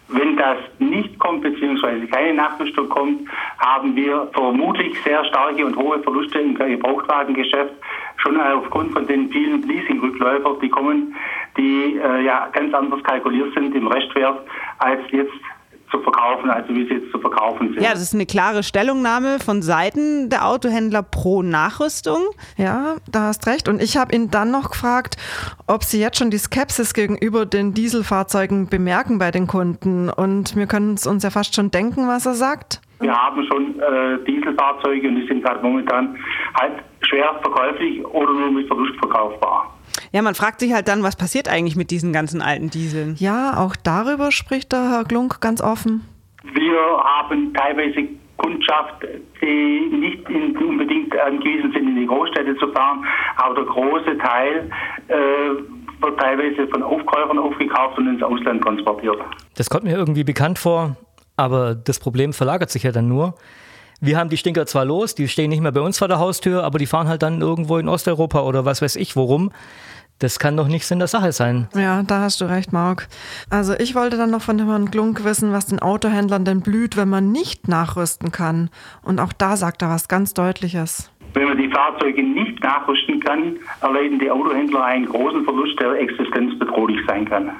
Wenn 0.09 0.37
das 0.37 0.57
nicht 0.79 1.19
kommt, 1.19 1.41
beziehungsweise 1.41 2.07
keine 2.07 2.33
Nachrüstung 2.33 2.87
kommt, 2.87 3.27
haben 3.59 3.95
wir 3.95 4.29
vermutlich 4.33 4.97
sehr 5.01 5.23
starke 5.25 5.65
und 5.65 5.75
hohe 5.75 5.99
Verluste 5.99 6.39
im 6.39 6.55
Gebrauchtwagengeschäft, 6.55 7.73
schon 8.17 8.39
aufgrund 8.39 8.93
von 8.93 9.05
den 9.05 9.29
vielen 9.29 9.63
Leasing-Rückläufern, 9.63 10.59
die 10.61 10.69
kommen, 10.69 11.15
die 11.57 11.99
äh, 12.01 12.23
ja 12.23 12.47
ganz 12.53 12.73
anders 12.73 13.03
kalkuliert 13.03 13.53
sind 13.53 13.75
im 13.75 13.87
Restwert 13.87 14.39
als 14.79 15.01
jetzt 15.11 15.33
zu 15.89 16.01
verkaufen, 16.01 16.49
also 16.49 16.69
wie 16.69 16.87
sie 16.87 16.95
jetzt 16.95 17.11
zu 17.11 17.19
verkaufen 17.19 17.73
sind. 17.73 17.81
Ja, 17.81 17.91
das 17.91 18.01
ist 18.01 18.13
eine 18.13 18.25
klare 18.25 18.63
Stellungnahme 18.63 19.39
von 19.39 19.61
Seiten 19.61 20.29
der 20.29 20.47
Autohändler 20.47 21.01
pro 21.01 21.43
Nachrüstung. 21.43 22.21
Ja, 22.57 22.95
da 23.09 23.23
hast 23.23 23.47
recht. 23.47 23.69
Und 23.69 23.81
ich 23.81 23.97
habe 23.97 24.13
ihn 24.13 24.29
dann 24.29 24.51
noch 24.51 24.71
gefragt, 24.71 25.15
ob 25.65 25.83
sie 25.83 25.99
jetzt 25.99 26.17
schon 26.17 26.29
die 26.29 26.37
Skepsis 26.37 26.93
gegenüber 26.93 27.45
den 27.45 27.73
Dieselfahrzeugen 27.73 28.67
bemerken 28.67 29.17
bei 29.17 29.31
den 29.31 29.47
Kunden. 29.47 30.09
Und 30.09 30.55
wir 30.55 30.67
können 30.67 30.95
es 30.95 31.07
uns 31.07 31.23
ja 31.23 31.29
fast 31.29 31.55
schon 31.55 31.71
denken, 31.71 32.07
was 32.07 32.25
er 32.25 32.33
sagt. 32.33 32.81
Wir 32.99 33.13
haben 33.13 33.45
schon 33.45 33.79
äh, 33.79 34.23
Dieselfahrzeuge 34.25 35.07
und 35.07 35.15
die 35.15 35.27
sind 35.27 35.47
halt 35.47 35.61
momentan 35.61 36.17
halt 36.59 36.73
schwer 37.01 37.39
verkäuflich 37.41 38.03
oder 38.05 38.33
nur 38.33 38.51
mit 38.51 38.67
Verlust 38.67 38.97
verkaufbar. 38.99 39.76
Ja, 40.11 40.21
man 40.21 40.35
fragt 40.35 40.59
sich 40.59 40.73
halt 40.73 40.87
dann, 40.87 41.03
was 41.03 41.15
passiert 41.15 41.49
eigentlich 41.49 41.75
mit 41.75 41.91
diesen 41.91 42.13
ganzen 42.13 42.41
alten 42.41 42.69
Dieseln? 42.69 43.15
Ja, 43.19 43.57
auch 43.57 43.75
darüber 43.75 44.31
spricht 44.31 44.71
der 44.71 44.89
Herr 44.89 45.03
Glunk 45.03 45.41
ganz 45.41 45.61
offen. 45.61 46.05
Wir 46.43 46.79
haben 47.03 47.53
teilweise 47.53 48.07
Kundschaft, 48.37 49.03
die 49.41 49.89
nicht 49.91 50.29
in, 50.29 50.55
unbedingt 50.57 51.17
angewiesen 51.17 51.71
sind, 51.71 51.89
in 51.89 51.95
die 51.95 52.05
Großstädte 52.05 52.55
zu 52.57 52.71
fahren, 52.71 53.05
aber 53.35 53.55
der 53.55 53.65
große 53.65 54.17
Teil 54.19 54.69
äh, 55.07 56.01
wird 56.01 56.19
teilweise 56.19 56.67
von 56.67 56.83
Aufkäufern 56.83 57.39
aufgekauft 57.39 57.97
und 57.97 58.07
ins 58.07 58.23
Ausland 58.23 58.63
transportiert. 58.63 59.17
Das 59.55 59.69
kommt 59.69 59.83
mir 59.83 59.97
irgendwie 59.97 60.23
bekannt 60.23 60.59
vor, 60.59 60.95
aber 61.35 61.75
das 61.75 61.99
Problem 61.99 62.33
verlagert 62.33 62.69
sich 62.69 62.83
ja 62.83 62.91
dann 62.91 63.07
nur. 63.07 63.35
Wir 63.99 64.17
haben 64.17 64.29
die 64.29 64.37
Stinker 64.37 64.67
zwar 64.67 64.85
los, 64.85 65.15
die 65.15 65.27
stehen 65.27 65.49
nicht 65.49 65.61
mehr 65.61 65.71
bei 65.71 65.81
uns 65.81 65.97
vor 65.97 66.07
der 66.07 66.19
Haustür, 66.19 66.63
aber 66.63 66.77
die 66.77 66.85
fahren 66.85 67.07
halt 67.07 67.23
dann 67.23 67.41
irgendwo 67.41 67.77
in 67.77 67.89
Osteuropa 67.89 68.41
oder 68.41 68.63
was 68.63 68.81
weiß 68.81 68.95
ich 68.95 69.15
worum. 69.15 69.51
Das 70.19 70.37
kann 70.39 70.57
doch 70.57 70.67
nicht 70.67 70.85
Sinn 70.85 70.99
der 70.99 71.07
Sache 71.07 71.31
sein. 71.31 71.67
Ja, 71.75 72.03
da 72.03 72.21
hast 72.21 72.41
du 72.41 72.45
recht, 72.45 72.73
Marc. 72.73 73.07
Also 73.49 73.73
ich 73.77 73.95
wollte 73.95 74.17
dann 74.17 74.31
noch 74.31 74.41
von 74.41 74.57
dem 74.57 74.67
Herrn 74.67 74.91
Glunk 74.91 75.23
wissen, 75.23 75.51
was 75.51 75.67
den 75.67 75.79
Autohändlern 75.79 76.45
denn 76.45 76.61
blüht, 76.61 76.97
wenn 76.97 77.09
man 77.09 77.31
nicht 77.31 77.67
nachrüsten 77.67 78.31
kann. 78.31 78.69
Und 79.03 79.19
auch 79.19 79.33
da 79.33 79.57
sagt 79.57 79.81
er 79.81 79.89
was 79.89 80.07
ganz 80.07 80.33
Deutliches. 80.33 81.11
Wenn 81.33 81.49
man 81.49 81.57
die 81.57 81.69
Fahrzeuge 81.69 82.23
nicht 82.23 82.63
nachrüsten 82.63 83.19
kann, 83.19 83.57
erleiden 83.81 84.17
die 84.19 84.29
Autohändler 84.29 84.85
einen 84.85 85.05
großen 85.05 85.43
Verlust, 85.43 85.79
der 85.79 85.91
existenzbedrohlich 85.93 86.99
sein 87.07 87.29
kann. 87.29 87.51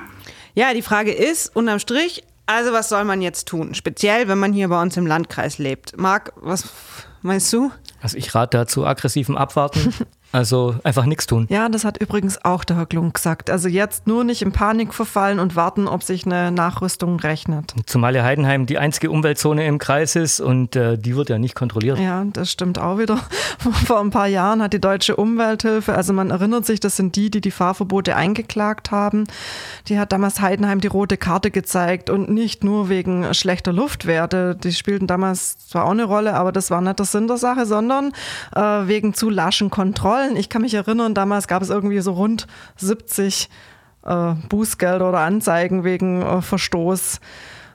Ja, 0.56 0.74
die 0.74 0.82
Frage 0.82 1.12
ist, 1.12 1.56
unterm 1.56 1.78
Strich, 1.78 2.24
also 2.48 2.74
was 2.74 2.90
soll 2.90 3.04
man 3.04 3.22
jetzt 3.22 3.48
tun? 3.48 3.76
Speziell, 3.76 4.28
wenn 4.28 4.40
man 4.40 4.54
hier 4.54 4.70
bei 4.70 4.82
uns 4.82 4.98
im 4.98 5.06
Landkreis 5.06 5.60
lebt. 5.60 5.96
Marc, 5.98 6.34
was 6.38 6.64
meinst 7.22 7.54
du? 7.54 7.72
Also 8.02 8.18
ich 8.18 8.34
rate 8.34 8.58
dazu 8.58 8.86
aggressivem 8.86 9.38
Abwarten. 9.38 9.94
Also 10.32 10.76
einfach 10.84 11.06
nichts 11.06 11.26
tun. 11.26 11.48
Ja, 11.50 11.70
das 11.70 11.86
hat 11.86 11.98
übrigens 12.02 12.44
auch 12.44 12.64
der 12.66 12.76
Herr 12.76 12.86
Klunk 12.86 13.14
gesagt. 13.14 13.50
Also 13.50 13.70
jetzt 13.70 14.08
nur 14.08 14.24
nicht 14.24 14.42
in 14.42 14.52
Panik 14.52 14.94
verfallen 14.94 15.40
und 15.40 15.56
warten, 15.56 15.88
ob 15.88 16.04
sich 16.04 16.26
eine 16.26 16.52
Nachrüstung 16.52 17.20
rechnet. 17.20 17.74
Zumal 17.86 18.16
ja 18.16 18.24
Heidenheim 18.24 18.66
die 18.66 18.78
einzige 18.78 19.10
Umweltzone 19.10 19.66
im 19.66 19.78
Kreis 19.78 20.16
ist 20.16 20.42
und 20.42 20.76
äh, 20.76 20.98
die 20.98 21.16
wird 21.16 21.30
ja 21.30 21.40
nicht 21.40 21.56
kontrolliert. 21.56 21.98
Ja, 22.00 22.26
das 22.26 22.52
stimmt 22.52 22.78
auch 22.78 22.98
wieder. 22.98 23.18
Vor 23.86 24.02
ein 24.02 24.10
paar 24.10 24.28
Jahren 24.28 24.62
hat 24.62 24.74
die 24.74 24.82
Deutsche 24.82 25.16
Umwelthilfe, 25.16 25.96
also 25.96 26.12
man 26.12 26.30
erinnert 26.30 26.66
sich, 26.66 26.80
das 26.80 26.98
sind 26.98 27.16
die, 27.16 27.32
die 27.32 27.42
die 27.42 27.52
Fahrverbote 27.52 28.16
eingeklagt 28.16 28.92
haben, 28.92 29.26
die 29.88 29.98
hat 29.98 30.12
damals 30.12 30.42
Heidenheim 30.42 30.82
die 30.82 30.88
rote 30.88 31.18
Karte 31.18 31.52
gezeigt 31.52 32.10
und 32.10 32.30
nicht 32.30 32.64
nur 32.64 32.90
wegen 32.90 33.34
schlechter 33.34 33.72
Luftwerte. 33.72 34.56
Die 34.62 34.74
spielten 34.74 35.08
damals 35.08 35.58
zwar 35.70 35.86
auch 35.86 35.92
eine 35.92 36.04
Rolle, 36.04 36.34
aber 36.34 36.52
das 36.52 36.70
war 36.70 36.82
nicht 36.82 37.00
der 37.00 37.06
Sinn 37.06 37.28
der 37.28 37.38
Sache, 37.38 37.66
sondern 37.66 38.12
äh, 38.56 38.60
wegen 38.60 39.14
zu 39.14 39.30
laschen 39.30 39.70
Kontrollen 39.70 40.17
Zahlen. 40.18 40.36
Ich 40.36 40.50
kann 40.50 40.62
mich 40.62 40.74
erinnern, 40.74 41.14
damals 41.14 41.48
gab 41.48 41.62
es 41.62 41.70
irgendwie 41.70 42.00
so 42.00 42.14
rund 42.14 42.48
70 42.78 43.50
äh, 44.06 44.34
Bußgelder 44.50 45.10
oder 45.10 45.20
Anzeigen 45.20 45.84
wegen 45.84 46.22
äh, 46.22 46.42
Verstoß. 46.42 47.20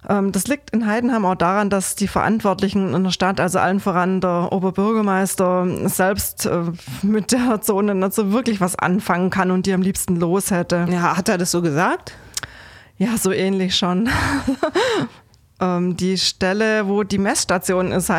Ähm, 0.08 0.32
das 0.32 0.46
liegt 0.48 0.70
in 0.70 0.86
Heidenheim 0.86 1.24
auch 1.24 1.34
daran, 1.34 1.70
dass 1.70 1.94
die 1.94 2.08
Verantwortlichen 2.08 2.94
in 2.94 3.04
der 3.04 3.10
Stadt, 3.10 3.40
also 3.40 3.58
allen 3.58 3.80
voran 3.80 4.20
der 4.20 4.48
Oberbürgermeister, 4.50 5.88
selbst 5.88 6.46
äh, 6.46 6.64
mit 7.02 7.32
der 7.32 7.60
Zone 7.60 7.94
nicht 7.94 8.14
so 8.14 8.32
wirklich 8.32 8.60
was 8.60 8.76
anfangen 8.76 9.30
kann 9.30 9.50
und 9.50 9.66
die 9.66 9.72
am 9.72 9.82
liebsten 9.82 10.16
los 10.16 10.50
hätte. 10.50 10.86
Ja, 10.90 11.16
hat 11.16 11.28
er 11.28 11.38
das 11.38 11.50
so 11.50 11.62
gesagt? 11.62 12.14
Ja, 12.98 13.16
so 13.16 13.32
ähnlich 13.32 13.76
schon. 13.76 14.08
Ähm, 15.62 15.96
die 15.96 16.18
Stelle, 16.18 16.88
wo 16.88 17.04
die 17.04 17.18
Messstation 17.18 17.92
ist, 17.92 18.10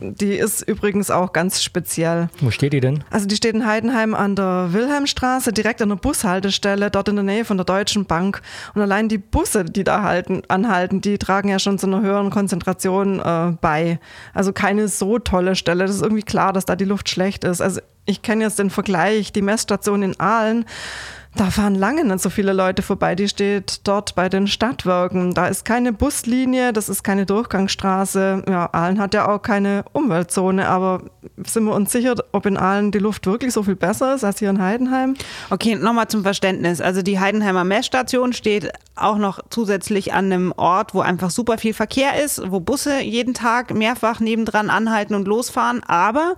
die 0.00 0.34
ist 0.34 0.62
übrigens 0.62 1.10
auch 1.10 1.32
ganz 1.32 1.62
speziell. 1.62 2.28
Wo 2.40 2.50
steht 2.50 2.72
die 2.72 2.80
denn? 2.80 3.04
Also 3.10 3.26
die 3.26 3.36
steht 3.36 3.54
in 3.54 3.64
Heidenheim 3.64 4.12
an 4.12 4.34
der 4.34 4.70
Wilhelmstraße, 4.72 5.52
direkt 5.52 5.80
an 5.82 5.90
der 5.90 5.96
Bushaltestelle, 5.96 6.90
dort 6.90 7.08
in 7.08 7.14
der 7.14 7.24
Nähe 7.24 7.44
von 7.44 7.56
der 7.56 7.64
Deutschen 7.64 8.06
Bank. 8.06 8.42
Und 8.74 8.82
allein 8.82 9.08
die 9.08 9.18
Busse, 9.18 9.64
die 9.64 9.84
da 9.84 10.02
halten, 10.02 10.42
anhalten, 10.48 11.00
die 11.00 11.18
tragen 11.18 11.48
ja 11.48 11.60
schon 11.60 11.78
zu 11.78 11.86
einer 11.86 12.00
höheren 12.00 12.30
Konzentration 12.30 13.20
äh, 13.20 13.56
bei. 13.60 14.00
Also 14.34 14.52
keine 14.52 14.88
so 14.88 15.20
tolle 15.20 15.54
Stelle. 15.54 15.86
Das 15.86 15.94
ist 15.94 16.02
irgendwie 16.02 16.22
klar, 16.24 16.52
dass 16.52 16.64
da 16.64 16.74
die 16.74 16.84
Luft 16.84 17.08
schlecht 17.08 17.44
ist. 17.44 17.60
Also 17.60 17.80
ich 18.04 18.22
kenne 18.22 18.42
jetzt 18.42 18.58
den 18.58 18.70
Vergleich, 18.70 19.32
die 19.32 19.42
Messstation 19.42 20.02
in 20.02 20.18
Aalen 20.18 20.64
da 21.36 21.48
fahren 21.48 21.76
lange 21.76 22.04
nicht 22.04 22.20
so 22.20 22.28
viele 22.28 22.52
Leute 22.52 22.82
vorbei. 22.82 23.14
Die 23.14 23.28
steht 23.28 23.86
dort 23.86 24.16
bei 24.16 24.28
den 24.28 24.48
Stadtwerken. 24.48 25.32
Da 25.32 25.46
ist 25.46 25.64
keine 25.64 25.92
Buslinie, 25.92 26.72
das 26.72 26.88
ist 26.88 27.04
keine 27.04 27.24
Durchgangsstraße. 27.24 28.44
Ja, 28.48 28.68
Aalen 28.72 28.98
hat 28.98 29.14
ja 29.14 29.28
auch 29.28 29.40
keine 29.40 29.84
Umweltzone, 29.92 30.68
aber 30.68 31.02
sind 31.46 31.64
wir 31.64 31.74
uns 31.74 31.92
sicher, 31.92 32.14
ob 32.32 32.46
in 32.46 32.56
Aalen 32.56 32.90
die 32.90 32.98
Luft 32.98 33.26
wirklich 33.26 33.52
so 33.52 33.62
viel 33.62 33.76
besser 33.76 34.14
ist 34.14 34.24
als 34.24 34.40
hier 34.40 34.50
in 34.50 34.60
Heidenheim? 34.60 35.14
Okay, 35.50 35.76
nochmal 35.76 36.08
zum 36.08 36.24
Verständnis. 36.24 36.80
Also 36.80 37.00
die 37.00 37.20
Heidenheimer 37.20 37.62
Messstation 37.62 38.32
steht 38.32 38.72
auch 38.96 39.16
noch 39.16 39.38
zusätzlich 39.50 40.12
an 40.12 40.26
einem 40.26 40.52
Ort, 40.56 40.94
wo 40.94 41.00
einfach 41.00 41.30
super 41.30 41.58
viel 41.58 41.74
Verkehr 41.74 42.22
ist, 42.22 42.50
wo 42.50 42.58
Busse 42.58 43.00
jeden 43.00 43.34
Tag 43.34 43.72
mehrfach 43.72 44.18
nebendran 44.18 44.68
anhalten 44.68 45.14
und 45.14 45.28
losfahren. 45.28 45.82
Aber 45.86 46.34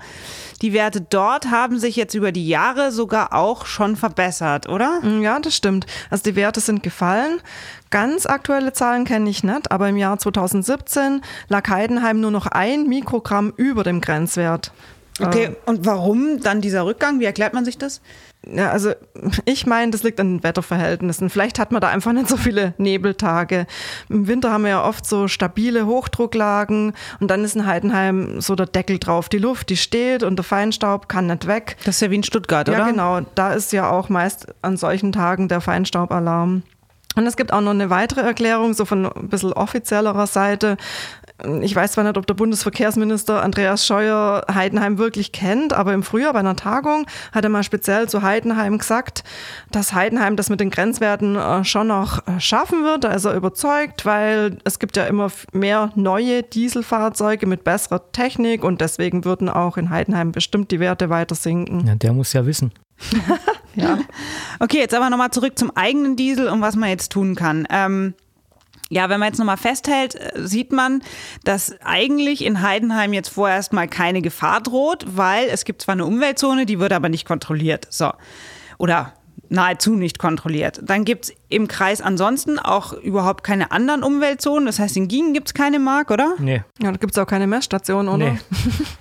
die 0.61 0.75
Werte 0.75 1.01
dort 1.01 1.51
haben 1.51 1.79
sich 1.79 1.97
jetzt 1.97 2.15
über 2.15 2.31
die 2.31 2.47
Jahre 2.47 2.93
sogar 2.93 3.33
auch 3.33 3.65
schon 3.65 3.97
verbessert, 3.97 4.69
oder? 4.69 4.82
Mm, 5.03 5.23
ja, 5.23 5.39
das 5.41 5.57
stimmt. 5.57 5.87
Also 6.11 6.25
die 6.25 6.37
Werte 6.37 6.61
sind 6.61 6.83
gefallen. 6.83 7.41
Ganz 7.91 8.27
aktuelle 8.27 8.73
Zahlen 8.73 9.05
kenne 9.05 9.29
ich 9.29 9.45
nicht, 9.45 9.71
aber 9.71 9.89
im 9.89 9.97
Jahr 9.97 10.19
2017 10.19 11.23
lag 11.49 11.69
Heidenheim 11.69 12.21
nur 12.21 12.31
noch 12.31 12.47
ein 12.47 12.87
Mikrogramm 12.87 13.53
über 13.57 13.85
dem 13.85 14.01
Grenzwert. 14.01 14.73
Okay, 15.21 15.45
äh, 15.45 15.57
und 15.67 15.85
warum 15.85 16.41
dann 16.41 16.61
dieser 16.61 16.85
Rückgang? 16.87 17.21
Wie 17.21 17.25
erklärt 17.25 17.55
man 17.55 17.65
sich 17.65 17.79
das? 17.79 18.01
Ja, 18.51 18.71
also 18.71 18.93
ich 19.45 19.67
meine, 19.67 19.93
das 19.93 20.03
liegt 20.03 20.19
an 20.19 20.39
den 20.39 20.43
Wetterverhältnissen. 20.43 21.31
Vielleicht 21.31 21.59
hat 21.59 21.71
man 21.71 21.81
da 21.81 21.89
einfach 21.89 22.13
nicht 22.13 22.29
so 22.29 22.37
viele 22.37 22.75
Nebeltage. 22.77 23.67
Im 24.09 24.27
Winter 24.27 24.51
haben 24.51 24.65
wir 24.65 24.71
ja 24.71 24.85
oft 24.85 25.07
so 25.07 25.29
stabile 25.29 25.87
Hochdrucklagen 25.87 26.93
und 27.21 27.31
dann 27.31 27.45
ist 27.45 27.55
in 27.55 27.67
Heidenheim 27.67 28.41
so 28.41 28.57
der 28.57 28.67
Deckel 28.67 28.99
drauf. 28.99 29.29
Die 29.29 29.39
Luft, 29.39 29.71
die 29.71 29.77
steht 29.77 30.23
und 30.25 30.37
der 30.37 30.45
Feinstaub 30.45 31.09
kann 31.09 31.29
nicht 31.29 31.47
weg. 31.47 31.77
Das 31.85 31.97
ist 31.97 32.01
ja 32.01 32.11
wie 32.11 32.17
in 32.17 32.25
Stuttgart, 32.25 32.69
oder? 32.69 32.79
Ja, 32.79 32.91
genau. 32.91 33.21
Da 33.35 33.53
ist 33.53 33.73
ja 33.73 33.91
auch 33.91 34.09
meist 34.09 34.47
an 34.63 34.77
solchen 34.77 35.13
Tagen 35.13 35.47
der 35.47 35.61
Feinstaubalarm. 35.61 36.63
Und 37.15 37.27
es 37.27 37.37
gibt 37.37 37.53
auch 37.53 37.61
noch 37.61 37.73
eine 37.73 37.91
weitere 37.91 38.23
Erklärung, 38.23 38.73
so 38.73 38.85
von 38.85 39.07
ein 39.07 39.29
bisschen 39.29 39.53
offiziellerer 39.53 40.27
Seite 40.27 40.79
ich 41.63 41.75
weiß 41.75 41.93
zwar 41.93 42.05
nicht, 42.05 42.17
ob 42.17 42.27
der 42.27 42.35
Bundesverkehrsminister 42.35 43.43
Andreas 43.43 43.87
Scheuer 43.87 44.45
Heidenheim 44.53 44.99
wirklich 44.99 45.33
kennt, 45.33 45.73
aber 45.73 45.93
im 45.93 46.03
Frühjahr 46.03 46.33
bei 46.33 46.41
einer 46.41 46.57
Tagung 46.57 47.07
hat 47.33 47.45
er 47.45 47.51
mal 47.51 47.63
speziell 47.63 48.09
zu 48.09 48.23
Heidenheim 48.23 48.79
gesagt, 48.79 49.25
dass 49.71 49.93
Heidenheim 49.93 50.37
das 50.37 50.51
mit 50.51 50.61
den 50.61 50.71
Grenzwerten 50.71 51.37
äh, 51.37 51.65
schon 51.65 51.89
noch 51.89 52.27
äh, 52.27 52.41
schaffen 52.41 52.85
wird. 52.85 53.05
Da 53.05 53.13
ist 53.13 53.25
er 53.25 53.35
überzeugt, 53.35 54.05
weil 54.07 54.59
es 54.65 54.79
gibt 54.79 54.97
ja 54.97 55.05
immer 55.05 55.31
mehr 55.53 55.91
neue 55.95 56.43
Dieselfahrzeuge 56.43 57.47
mit 57.47 57.65
besserer 57.65 58.13
Technik 58.13 58.65
und 58.65 58.81
deswegen 58.81 59.25
würden 59.25 59.49
auch 59.49 59.77
in 59.77 59.91
Heidenheim 59.91 60.33
bestimmt 60.33 60.71
die 60.71 60.81
Werte 60.81 61.11
weiter 61.11 61.35
sinken. 61.35 61.87
Ja, 61.87 61.95
der 61.95 62.13
muss 62.13 62.33
ja 62.33 62.47
wissen. 62.47 62.73
ja. 63.75 63.99
Okay, 64.61 64.79
jetzt 64.79 64.95
aber 64.95 65.11
nochmal 65.11 65.31
zurück 65.31 65.59
zum 65.59 65.71
eigenen 65.77 66.17
Diesel 66.17 66.49
und 66.49 66.61
was 66.61 66.77
man 66.77 66.89
jetzt 66.89 67.13
tun 67.13 67.35
kann. 67.35 67.67
Ähm 67.71 68.15
ja, 68.93 69.09
wenn 69.09 69.21
man 69.21 69.29
jetzt 69.29 69.39
nochmal 69.39 69.57
festhält, 69.57 70.15
äh, 70.17 70.47
sieht 70.47 70.71
man, 70.71 71.03
dass 71.45 71.75
eigentlich 71.83 72.45
in 72.45 72.61
Heidenheim 72.61 73.15
jetzt 73.15 73.31
vorerst 73.31 73.73
mal 73.73 73.89
keine 73.89 74.21
Gefahr 74.21 74.61
droht, 74.61 75.07
weil 75.09 75.49
es 75.49 75.65
gibt 75.65 75.81
zwar 75.81 75.95
eine 75.95 76.05
Umweltzone, 76.05 76.67
die 76.67 76.79
wird 76.79 76.93
aber 76.93 77.09
nicht 77.09 77.27
kontrolliert. 77.27 77.87
So. 77.89 78.13
Oder 78.77 79.15
nahezu 79.49 79.95
nicht 79.95 80.19
kontrolliert. 80.19 80.81
Dann 80.83 81.07
gibt 81.07 81.25
es 81.27 81.35
im 81.53 81.69
Kreis 81.69 82.01
ansonsten 82.01 82.59
auch 82.59 82.93
überhaupt 82.93 83.45
keine 83.45 83.71
anderen 83.71 84.03
Umweltzonen. 84.03 84.67
Das 84.67 84.79
heißt, 84.79 84.97
in 84.97 85.09
Gien 85.09 85.33
gibt 85.33 85.49
es 85.49 85.55
keine 85.55 85.79
Mark, 85.79 86.11
oder? 86.11 86.35
Nee. 86.39 86.63
Ja, 86.83 86.91
da 86.91 86.97
gibt 86.99 87.13
es 87.13 87.19
auch 87.19 87.27
keine 87.27 87.47
Messstation, 87.47 88.09
oder? 88.09 88.33
Nee. 88.33 88.39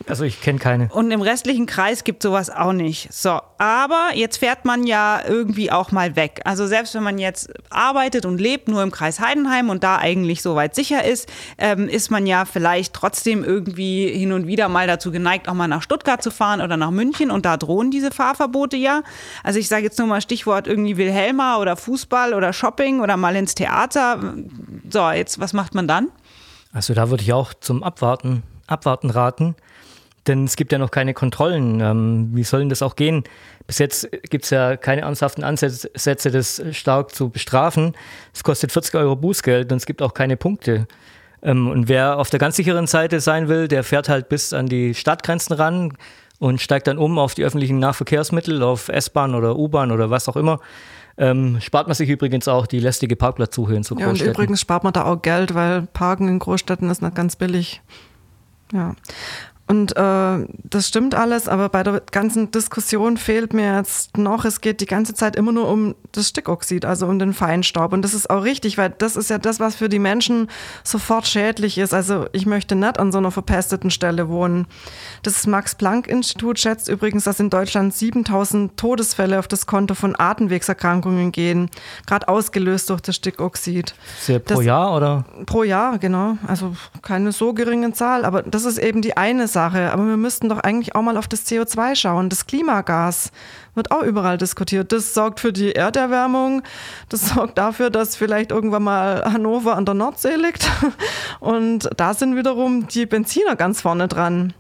Also 0.08 0.25
ich 0.25 0.41
kenne 0.41 0.60
keine. 0.60 0.89
Und 0.89 1.10
im 1.12 1.22
restlichen 1.22 1.67
Kreis 1.67 2.03
gibt 2.03 2.22
sowas 2.22 2.50
auch 2.50 2.74
nicht. 2.74 3.13
So, 3.13 3.39
aber 3.58 4.10
jetzt 4.13 4.38
fährt 4.38 4.65
man 4.65 4.86
ja 4.86 5.22
irgendwie 5.25 5.72
auch 5.72 5.93
mal 5.93 6.17
weg. 6.17 6.41
Also 6.43 6.67
selbst 6.67 6.96
wenn 6.96 7.03
man 7.03 7.17
jetzt 7.17 7.50
arbeitet 7.70 8.25
und 8.25 8.41
lebt 8.41 8.67
nur 8.67 8.84
im 8.84 8.91
Kreis 8.91 9.22
Heidenheim 9.22 9.70
und 9.70 9.86
da 9.86 9.98
eigentlich 10.00 10.41
soweit 10.41 10.75
sicher 10.75 11.05
ist, 11.05 11.31
ähm, 11.58 11.88
ist 11.88 12.12
man 12.12 12.27
ja 12.27 12.43
vielleicht 12.43 12.93
trotzdem 12.93 13.43
irgendwie 13.46 14.10
hin 14.10 14.34
und 14.34 14.48
wieder 14.48 14.67
mal 14.67 14.86
dazu 14.86 15.12
geneigt, 15.12 15.48
auch 15.48 15.53
mal 15.53 15.67
nach 15.67 15.81
Stuttgart 15.81 16.22
zu 16.22 16.31
fahren 16.31 16.60
oder 16.60 16.75
nach 16.75 16.91
München 16.91 17.31
und 17.31 17.46
da 17.46 17.55
drohen 17.55 17.89
diese 17.91 18.12
Fahrverbote 18.12 18.75
ja. 18.75 19.03
Also 19.43 19.60
ich 19.60 19.70
sage 19.70 19.84
jetzt 19.84 19.98
nur 19.98 20.08
mal 20.08 20.20
Stichwort 20.22 20.67
irgendwie 20.67 20.98
Wilhelma 20.98 21.58
oder 21.58 21.77
Fußball 21.77 22.34
oder 22.34 22.40
oder 22.41 22.53
Shopping 22.53 23.00
oder 23.00 23.17
mal 23.17 23.36
ins 23.36 23.55
Theater. 23.55 24.36
So, 24.89 25.10
jetzt, 25.12 25.39
was 25.39 25.53
macht 25.53 25.75
man 25.75 25.88
dann? 25.88 26.10
Also 26.74 26.93
da 26.93 27.10
würde 27.10 27.24
ich 27.24 27.33
auch 27.33 27.53
zum 27.53 27.83
Abwarten, 27.83 28.43
Abwarten 28.67 29.10
raten. 29.10 29.55
Denn 30.27 30.45
es 30.45 30.55
gibt 30.55 30.71
ja 30.71 30.77
noch 30.77 30.91
keine 30.91 31.13
Kontrollen. 31.13 31.79
Ähm, 31.79 32.29
wie 32.33 32.43
soll 32.43 32.60
denn 32.60 32.69
das 32.69 32.81
auch 32.81 32.95
gehen? 32.95 33.24
Bis 33.65 33.79
jetzt 33.79 34.10
gibt 34.29 34.43
es 34.43 34.51
ja 34.51 34.77
keine 34.77 35.01
ernsthaften 35.01 35.43
Ansätze, 35.43 36.31
das 36.31 36.62
stark 36.71 37.15
zu 37.15 37.29
bestrafen. 37.29 37.93
Es 38.33 38.43
kostet 38.43 38.71
40 38.71 38.95
Euro 38.95 39.15
Bußgeld 39.15 39.71
und 39.71 39.77
es 39.77 39.86
gibt 39.86 40.01
auch 40.01 40.13
keine 40.13 40.38
Punkte. 40.38 40.88
Ähm, 41.41 41.67
und 41.69 41.88
wer 41.88 42.19
auf 42.19 42.29
der 42.29 42.39
ganz 42.39 42.55
sicheren 42.55 42.86
Seite 42.86 43.19
sein 43.19 43.48
will, 43.48 43.67
der 43.67 43.83
fährt 43.83 44.10
halt 44.10 44.29
bis 44.29 44.53
an 44.53 44.67
die 44.67 44.93
Stadtgrenzen 44.93 45.55
ran 45.55 45.93
und 46.41 46.60
steigt 46.60 46.88
dann 46.88 46.98
um 46.98 47.19
auf 47.19 47.36
die 47.36 47.43
öffentlichen 47.43 47.77
Nahverkehrsmittel, 47.77 48.63
auf 48.63 48.89
S-Bahn 48.89 49.36
oder 49.36 49.57
U-Bahn 49.57 49.91
oder 49.91 50.10
was 50.10 50.27
auch 50.27 50.36
immer. 50.36 50.60
Ähm, 51.15 51.62
spart 51.62 51.86
man 51.86 51.93
sich 51.93 52.10
übrigens 52.10 52.48
auch 52.48 52.65
die 52.65 52.79
lästige 52.79 53.15
Parkplatzsuche 53.15 53.75
in 53.75 53.83
so 53.83 53.95
ja, 53.95 54.07
Großstädten. 54.07 54.29
Und 54.29 54.36
übrigens 54.36 54.60
spart 54.60 54.83
man 54.83 54.91
da 54.91 55.05
auch 55.05 55.21
Geld, 55.21 55.53
weil 55.53 55.83
Parken 55.83 56.27
in 56.27 56.39
Großstädten 56.39 56.89
ist 56.89 57.03
nicht 57.03 57.13
ganz 57.13 57.36
billig. 57.36 57.83
Ja. 58.74 58.95
Und 59.71 59.95
äh, 59.95 60.47
das 60.65 60.89
stimmt 60.89 61.15
alles, 61.15 61.47
aber 61.47 61.69
bei 61.69 61.81
der 61.81 62.01
ganzen 62.11 62.51
Diskussion 62.51 63.15
fehlt 63.15 63.53
mir 63.53 63.77
jetzt 63.77 64.17
noch, 64.17 64.43
es 64.43 64.59
geht 64.59 64.81
die 64.81 64.85
ganze 64.85 65.13
Zeit 65.13 65.37
immer 65.37 65.53
nur 65.53 65.69
um 65.69 65.95
das 66.11 66.27
Stickoxid, 66.27 66.83
also 66.83 67.07
um 67.07 67.19
den 67.19 67.31
Feinstaub. 67.31 67.93
Und 67.93 68.01
das 68.01 68.13
ist 68.13 68.29
auch 68.29 68.43
richtig, 68.43 68.77
weil 68.77 68.89
das 68.89 69.15
ist 69.15 69.29
ja 69.29 69.37
das, 69.37 69.61
was 69.61 69.75
für 69.75 69.87
die 69.87 69.97
Menschen 69.97 70.49
sofort 70.83 71.25
schädlich 71.25 71.77
ist. 71.77 71.93
Also 71.93 72.25
ich 72.33 72.45
möchte 72.45 72.75
nicht 72.75 72.99
an 72.99 73.13
so 73.13 73.19
einer 73.19 73.31
verpesteten 73.31 73.91
Stelle 73.91 74.27
wohnen. 74.27 74.67
Das 75.23 75.47
Max-Planck-Institut 75.47 76.59
schätzt 76.59 76.89
übrigens, 76.89 77.23
dass 77.23 77.39
in 77.39 77.49
Deutschland 77.49 77.93
7000 77.93 78.75
Todesfälle 78.75 79.39
auf 79.39 79.47
das 79.47 79.67
Konto 79.67 79.93
von 79.93 80.19
Atemwegserkrankungen 80.19 81.31
gehen, 81.31 81.69
gerade 82.07 82.27
ausgelöst 82.27 82.89
durch 82.89 82.99
das 82.99 83.15
Stickoxid. 83.15 83.95
Sehr 84.19 84.39
pro 84.39 84.55
das, 84.55 84.65
Jahr 84.65 84.97
oder? 84.97 85.23
Pro 85.45 85.63
Jahr, 85.63 85.97
genau. 85.97 86.37
Also 86.45 86.75
keine 87.01 87.31
so 87.31 87.53
geringe 87.53 87.93
Zahl, 87.93 88.25
aber 88.25 88.41
das 88.41 88.65
ist 88.65 88.77
eben 88.77 89.01
die 89.01 89.15
eine 89.15 89.47
Sache. 89.47 89.61
Sache. 89.62 89.91
Aber 89.91 90.08
wir 90.08 90.18
müssten 90.18 90.50
doch 90.50 90.60
eigentlich 90.60 90.96
auch 90.96 91.01
mal 91.01 91.18
auf 91.18 91.27
das 91.27 91.46
CO2 91.46 91.96
schauen. 91.96 92.30
Das 92.30 92.48
Klimagas 92.48 93.32
wird 93.75 93.91
auch 93.91 94.01
überall 94.01 94.38
diskutiert. 94.38 94.91
Das 94.91 95.13
sorgt 95.13 95.39
für 95.39 95.53
die 95.53 95.75
Erderwärmung. 95.75 96.63
Das 97.10 97.30
sorgt 97.30 97.58
dafür, 97.58 97.89
dass 97.89 98.15
vielleicht 98.15 98.51
irgendwann 98.51 98.84
mal 98.84 99.24
Hannover 99.25 99.75
an 99.75 99.86
der 99.86 99.94
Nordsee 99.94 100.36
liegt. 100.36 100.70
Und 101.39 101.89
da 101.96 102.13
sind 102.13 102.36
wiederum 102.36 102.88
die 102.88 103.06
Benziner 103.06 103.56
ganz 103.56 103.82
vorne 103.82 104.08
dran. 104.08 104.53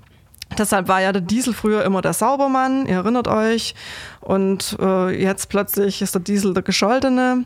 Deshalb 0.57 0.87
war 0.89 1.01
ja 1.01 1.13
der 1.13 1.21
Diesel 1.21 1.53
früher 1.53 1.85
immer 1.85 2.01
der 2.01 2.13
Saubermann, 2.13 2.85
ihr 2.85 2.97
erinnert 2.97 3.27
euch. 3.29 3.73
Und 4.19 4.75
äh, 4.81 5.09
jetzt 5.09 5.47
plötzlich 5.47 6.01
ist 6.01 6.13
der 6.13 6.21
Diesel 6.21 6.53
der 6.53 6.63
Gescholtene. 6.63 7.45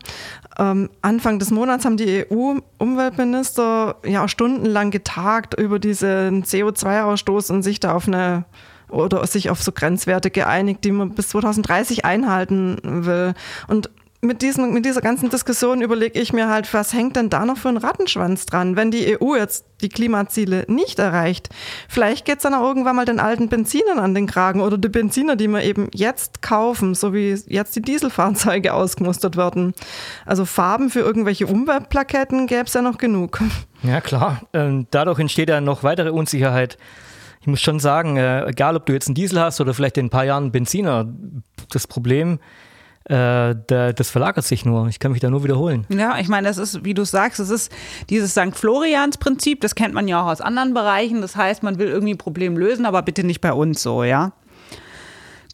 Ähm, 0.58 0.90
Anfang 1.02 1.38
des 1.38 1.50
Monats 1.50 1.84
haben 1.84 1.96
die 1.96 2.24
EU-Umweltminister 2.30 3.96
ja 4.04 4.26
stundenlang 4.28 4.90
getagt 4.90 5.58
über 5.58 5.78
diesen 5.78 6.44
CO2-Ausstoß 6.44 7.52
und 7.52 7.62
sich 7.62 7.80
da 7.80 7.94
auf 7.94 8.06
eine 8.08 8.44
oder 8.88 9.26
sich 9.26 9.50
auf 9.50 9.62
so 9.62 9.72
Grenzwerte 9.72 10.30
geeinigt, 10.30 10.84
die 10.84 10.92
man 10.92 11.10
bis 11.10 11.28
2030 11.28 12.04
einhalten 12.04 12.78
will. 12.82 13.34
Und 13.66 13.90
mit, 14.20 14.42
diesen, 14.42 14.72
mit 14.72 14.84
dieser 14.84 15.00
ganzen 15.00 15.30
Diskussion 15.30 15.82
überlege 15.82 16.18
ich 16.18 16.32
mir 16.32 16.48
halt, 16.48 16.72
was 16.72 16.92
hängt 16.92 17.16
denn 17.16 17.30
da 17.30 17.44
noch 17.44 17.56
für 17.56 17.68
ein 17.68 17.76
Rattenschwanz 17.76 18.46
dran, 18.46 18.76
wenn 18.76 18.90
die 18.90 19.18
EU 19.20 19.34
jetzt 19.34 19.64
die 19.80 19.88
Klimaziele 19.88 20.64
nicht 20.68 20.98
erreicht? 20.98 21.48
Vielleicht 21.88 22.24
geht 22.24 22.38
es 22.38 22.42
dann 22.42 22.54
auch 22.54 22.66
irgendwann 22.66 22.96
mal 22.96 23.04
den 23.04 23.20
alten 23.20 23.48
Benzinern 23.48 23.98
an 23.98 24.14
den 24.14 24.26
Kragen 24.26 24.60
oder 24.60 24.78
die 24.78 24.88
Benziner, 24.88 25.36
die 25.36 25.48
wir 25.48 25.62
eben 25.62 25.88
jetzt 25.92 26.42
kaufen, 26.42 26.94
so 26.94 27.12
wie 27.12 27.36
jetzt 27.46 27.76
die 27.76 27.82
Dieselfahrzeuge 27.82 28.72
ausgemustert 28.72 29.36
werden. 29.36 29.74
Also 30.24 30.44
Farben 30.44 30.90
für 30.90 31.00
irgendwelche 31.00 31.46
Umweltplaketten 31.46 32.46
gäbe 32.46 32.64
es 32.64 32.74
ja 32.74 32.82
noch 32.82 32.98
genug. 32.98 33.40
Ja, 33.82 34.00
klar. 34.00 34.42
Ähm, 34.52 34.86
dadurch 34.90 35.18
entsteht 35.18 35.48
ja 35.48 35.60
noch 35.60 35.82
weitere 35.82 36.10
Unsicherheit. 36.10 36.78
Ich 37.40 37.46
muss 37.46 37.60
schon 37.60 37.78
sagen, 37.78 38.16
äh, 38.16 38.44
egal 38.46 38.74
ob 38.76 38.86
du 38.86 38.92
jetzt 38.92 39.06
einen 39.06 39.14
Diesel 39.14 39.38
hast 39.38 39.60
oder 39.60 39.74
vielleicht 39.74 39.98
in 39.98 40.06
ein 40.06 40.10
paar 40.10 40.24
Jahren 40.24 40.44
einen 40.44 40.52
Benziner, 40.52 41.06
das 41.70 41.86
Problem 41.86 42.40
äh, 43.08 43.54
das 43.66 44.10
verlagert 44.10 44.44
sich 44.44 44.64
nur. 44.64 44.88
Ich 44.88 44.98
kann 44.98 45.12
mich 45.12 45.20
da 45.20 45.30
nur 45.30 45.44
wiederholen. 45.44 45.86
Ja, 45.88 46.18
ich 46.18 46.28
meine, 46.28 46.48
das 46.48 46.58
ist, 46.58 46.84
wie 46.84 46.94
du 46.94 47.04
sagst, 47.04 47.38
es 47.38 47.50
ist 47.50 47.72
dieses 48.10 48.32
St. 48.32 48.54
Florians-Prinzip, 48.54 49.60
das 49.60 49.74
kennt 49.74 49.94
man 49.94 50.08
ja 50.08 50.22
auch 50.22 50.26
aus 50.26 50.40
anderen 50.40 50.74
Bereichen. 50.74 51.20
Das 51.20 51.36
heißt, 51.36 51.62
man 51.62 51.78
will 51.78 51.88
irgendwie 51.88 52.14
ein 52.14 52.18
Problem 52.18 52.56
lösen, 52.56 52.84
aber 52.84 53.02
bitte 53.02 53.24
nicht 53.24 53.40
bei 53.40 53.52
uns 53.52 53.82
so, 53.82 54.02
ja. 54.02 54.32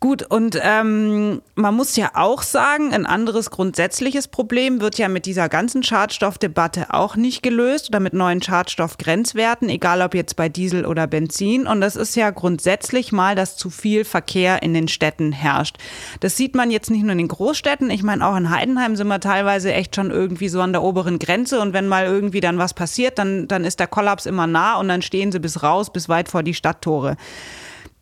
Gut, 0.03 0.25
und 0.29 0.59
ähm, 0.61 1.43
man 1.55 1.77
muss 1.77 1.95
ja 1.95 2.11
auch 2.15 2.43
sagen, 2.43 2.93
ein 2.93 3.07
anderes 3.07 3.53
grundsätzliches 3.53 4.27
Problem 4.27 4.81
wird 4.81 4.99
ja 4.99 5.09
mit 5.09 5.27
dieser 5.27 5.49
ganzen 5.49 5.85
Schadstoffdebatte 5.85 6.93
auch 6.93 7.15
nicht 7.15 7.41
gelöst 7.45 7.89
oder 7.89 8.01
mit 8.01 8.13
neuen 8.13 8.43
Schadstoffgrenzwerten, 8.43 9.69
egal 9.69 10.03
ob 10.03 10.17
jetzt 10.17 10.35
bei 10.35 10.49
Diesel 10.49 10.87
oder 10.87 11.07
Benzin. 11.07 11.69
Und 11.69 11.81
das 11.81 11.95
ist 11.95 12.17
ja 12.17 12.31
grundsätzlich 12.31 13.13
mal, 13.13 13.37
dass 13.37 13.57
zu 13.57 13.71
viel 13.71 14.05
Verkehr 14.05 14.65
in 14.65 14.75
den 14.75 14.89
Städten 14.89 15.31
herrscht. 15.31 15.77
Das 16.19 16.37
sieht 16.37 16.57
man 16.57 16.73
jetzt 16.73 16.91
nicht 16.91 17.03
nur 17.05 17.13
in 17.13 17.19
den 17.19 17.29
Großstädten. 17.29 17.89
Ich 17.89 18.03
meine, 18.03 18.27
auch 18.27 18.35
in 18.35 18.51
Heidenheim 18.51 18.97
sind 18.97 19.07
wir 19.07 19.21
teilweise 19.21 19.73
echt 19.73 19.95
schon 19.95 20.11
irgendwie 20.11 20.49
so 20.49 20.61
an 20.63 20.73
der 20.73 20.83
oberen 20.83 21.21
Grenze. 21.21 21.61
Und 21.61 21.75
wenn 21.75 21.87
mal 21.87 22.07
irgendwie 22.07 22.41
dann 22.41 22.59
was 22.59 22.75
passiert, 22.75 23.21
dann, 23.21 23.47
dann 23.47 23.63
ist 23.63 23.79
der 23.79 23.87
Kollaps 23.87 24.27
immer 24.27 24.49
nah 24.49 24.81
und 24.81 24.89
dann 24.89 25.01
stehen 25.01 25.31
sie 25.31 25.39
bis 25.39 25.63
raus, 25.63 25.93
bis 25.93 26.09
weit 26.09 26.29
vor 26.29 26.43
die 26.43 26.55
Stadttore. 26.55 27.17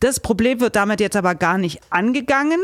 Das 0.01 0.19
Problem 0.19 0.59
wird 0.59 0.75
damit 0.75 0.99
jetzt 0.99 1.15
aber 1.15 1.33
gar 1.35 1.57
nicht 1.57 1.79
angegangen. 1.89 2.59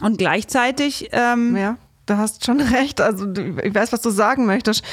Und 0.00 0.16
gleichzeitig 0.16 1.10
ähm, 1.12 1.56
ja 1.56 1.76
du 2.10 2.18
hast 2.18 2.44
schon 2.44 2.60
recht. 2.60 3.00
Also 3.00 3.26
ich 3.32 3.74
weiß, 3.74 3.92
was 3.92 4.02
du 4.02 4.10
sagen 4.10 4.46
möchtest. 4.46 4.84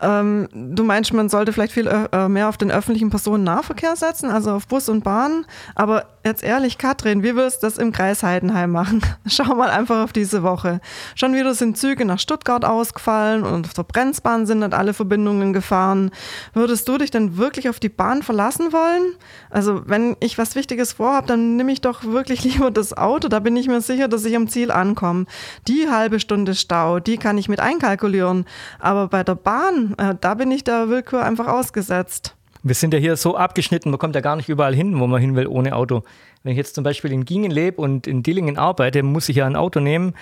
Ähm, 0.00 0.48
du 0.52 0.84
meinst, 0.84 1.12
man 1.12 1.28
sollte 1.28 1.52
vielleicht 1.52 1.72
viel 1.72 1.86
äh, 1.86 2.28
mehr 2.28 2.48
auf 2.48 2.56
den 2.56 2.70
öffentlichen 2.70 3.10
Personennahverkehr 3.10 3.96
setzen, 3.96 4.30
also 4.30 4.52
auf 4.52 4.68
Bus 4.68 4.88
und 4.88 5.02
Bahn. 5.02 5.46
Aber 5.74 6.06
jetzt 6.28 6.44
ehrlich, 6.44 6.78
Katrin, 6.78 7.22
wie 7.22 7.34
wirst 7.34 7.62
du 7.62 7.66
das 7.66 7.78
im 7.78 7.90
Kreis 7.90 8.22
Heidenheim 8.22 8.70
machen? 8.70 9.00
Schau 9.26 9.54
mal 9.54 9.70
einfach 9.70 10.04
auf 10.04 10.12
diese 10.12 10.42
Woche. 10.42 10.80
Schon 11.14 11.34
wieder 11.34 11.54
sind 11.54 11.76
Züge 11.76 12.04
nach 12.04 12.18
Stuttgart 12.18 12.64
ausgefallen 12.64 13.42
und 13.42 13.66
auf 13.66 13.72
der 13.72 13.82
Brenzbahn 13.82 14.46
sind 14.46 14.60
nicht 14.60 14.74
alle 14.74 14.94
Verbindungen 14.94 15.52
gefahren. 15.52 16.10
Würdest 16.52 16.86
du 16.88 16.98
dich 16.98 17.10
denn 17.10 17.36
wirklich 17.36 17.68
auf 17.68 17.80
die 17.80 17.88
Bahn 17.88 18.22
verlassen 18.22 18.72
wollen? 18.72 19.14
Also 19.50 19.82
wenn 19.86 20.16
ich 20.20 20.38
was 20.38 20.54
Wichtiges 20.54 20.92
vorhabe, 20.92 21.26
dann 21.26 21.56
nehme 21.56 21.72
ich 21.72 21.80
doch 21.80 22.04
wirklich 22.04 22.44
lieber 22.44 22.70
das 22.70 22.96
Auto. 22.96 23.28
Da 23.28 23.40
bin 23.40 23.56
ich 23.56 23.66
mir 23.66 23.80
sicher, 23.80 24.08
dass 24.08 24.24
ich 24.24 24.36
am 24.36 24.48
Ziel 24.48 24.70
ankomme. 24.70 25.26
Die 25.66 25.88
halbe 25.90 26.20
Stunde 26.20 26.54
Stau, 26.54 27.00
die 27.00 27.16
kann 27.16 27.38
ich 27.38 27.48
mit 27.48 27.60
einkalkulieren. 27.60 28.44
Aber 28.78 29.08
bei 29.08 29.24
der 29.24 29.34
Bahn, 29.34 29.94
äh, 29.98 30.14
da 30.20 30.34
bin 30.34 30.50
ich 30.50 30.62
der 30.62 30.88
Willkür 30.88 31.24
einfach 31.24 31.48
ausgesetzt. 31.48 32.37
Wir 32.68 32.74
sind 32.74 32.92
ja 32.92 33.00
hier 33.00 33.16
so 33.16 33.36
abgeschnitten, 33.36 33.90
man 33.90 33.98
kommt 33.98 34.14
ja 34.14 34.20
gar 34.20 34.36
nicht 34.36 34.48
überall 34.48 34.74
hin, 34.74 34.98
wo 35.00 35.06
man 35.06 35.20
hin 35.20 35.34
will 35.34 35.46
ohne 35.46 35.74
Auto. 35.74 36.02
Wenn 36.42 36.52
ich 36.52 36.58
jetzt 36.58 36.74
zum 36.74 36.84
Beispiel 36.84 37.12
in 37.12 37.24
Gingen 37.24 37.50
lebe 37.50 37.80
und 37.80 38.06
in 38.06 38.22
Dillingen 38.22 38.58
arbeite, 38.58 39.02
muss 39.02 39.28
ich 39.28 39.36
ja 39.36 39.46
ein 39.46 39.56
Auto 39.56 39.80
nehmen. 39.80 40.14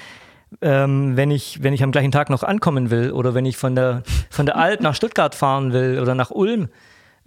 Ähm, 0.62 1.16
wenn, 1.16 1.32
ich, 1.32 1.62
wenn 1.62 1.74
ich 1.74 1.82
am 1.82 1.90
gleichen 1.90 2.12
Tag 2.12 2.30
noch 2.30 2.44
ankommen 2.44 2.90
will 2.90 3.10
oder 3.10 3.34
wenn 3.34 3.44
ich 3.44 3.56
von 3.56 3.74
der, 3.74 4.04
von 4.30 4.46
der 4.46 4.56
Alp 4.56 4.80
nach 4.80 4.94
Stuttgart 4.94 5.34
fahren 5.34 5.72
will 5.72 5.98
oder 6.00 6.14
nach 6.14 6.30
Ulm, 6.30 6.68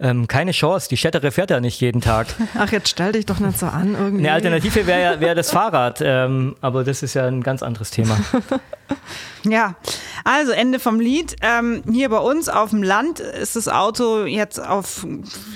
ähm, 0.00 0.26
keine 0.26 0.52
Chance. 0.52 0.88
Die 0.88 0.96
Städtere 0.96 1.30
fährt 1.30 1.50
ja 1.50 1.60
nicht 1.60 1.80
jeden 1.80 2.00
Tag. 2.00 2.28
Ach, 2.58 2.72
jetzt 2.72 2.88
stell 2.88 3.12
dich 3.12 3.26
doch 3.26 3.38
nicht 3.38 3.58
so 3.58 3.66
an 3.66 3.94
irgendwie. 3.94 4.26
Eine 4.26 4.32
Alternative 4.32 4.86
wäre 4.86 5.02
ja 5.02 5.20
wär 5.20 5.34
das 5.34 5.50
Fahrrad, 5.52 6.00
ähm, 6.02 6.56
aber 6.62 6.82
das 6.84 7.02
ist 7.02 7.14
ja 7.14 7.26
ein 7.26 7.42
ganz 7.42 7.62
anderes 7.62 7.90
Thema. 7.90 8.18
Ja, 9.48 9.74
also 10.24 10.52
Ende 10.52 10.78
vom 10.78 11.00
Lied. 11.00 11.36
Ähm, 11.40 11.82
hier 11.90 12.10
bei 12.10 12.18
uns 12.18 12.50
auf 12.50 12.70
dem 12.70 12.82
Land 12.82 13.20
ist 13.20 13.56
das 13.56 13.68
Auto 13.68 14.24
jetzt 14.24 14.62
auf 14.62 15.06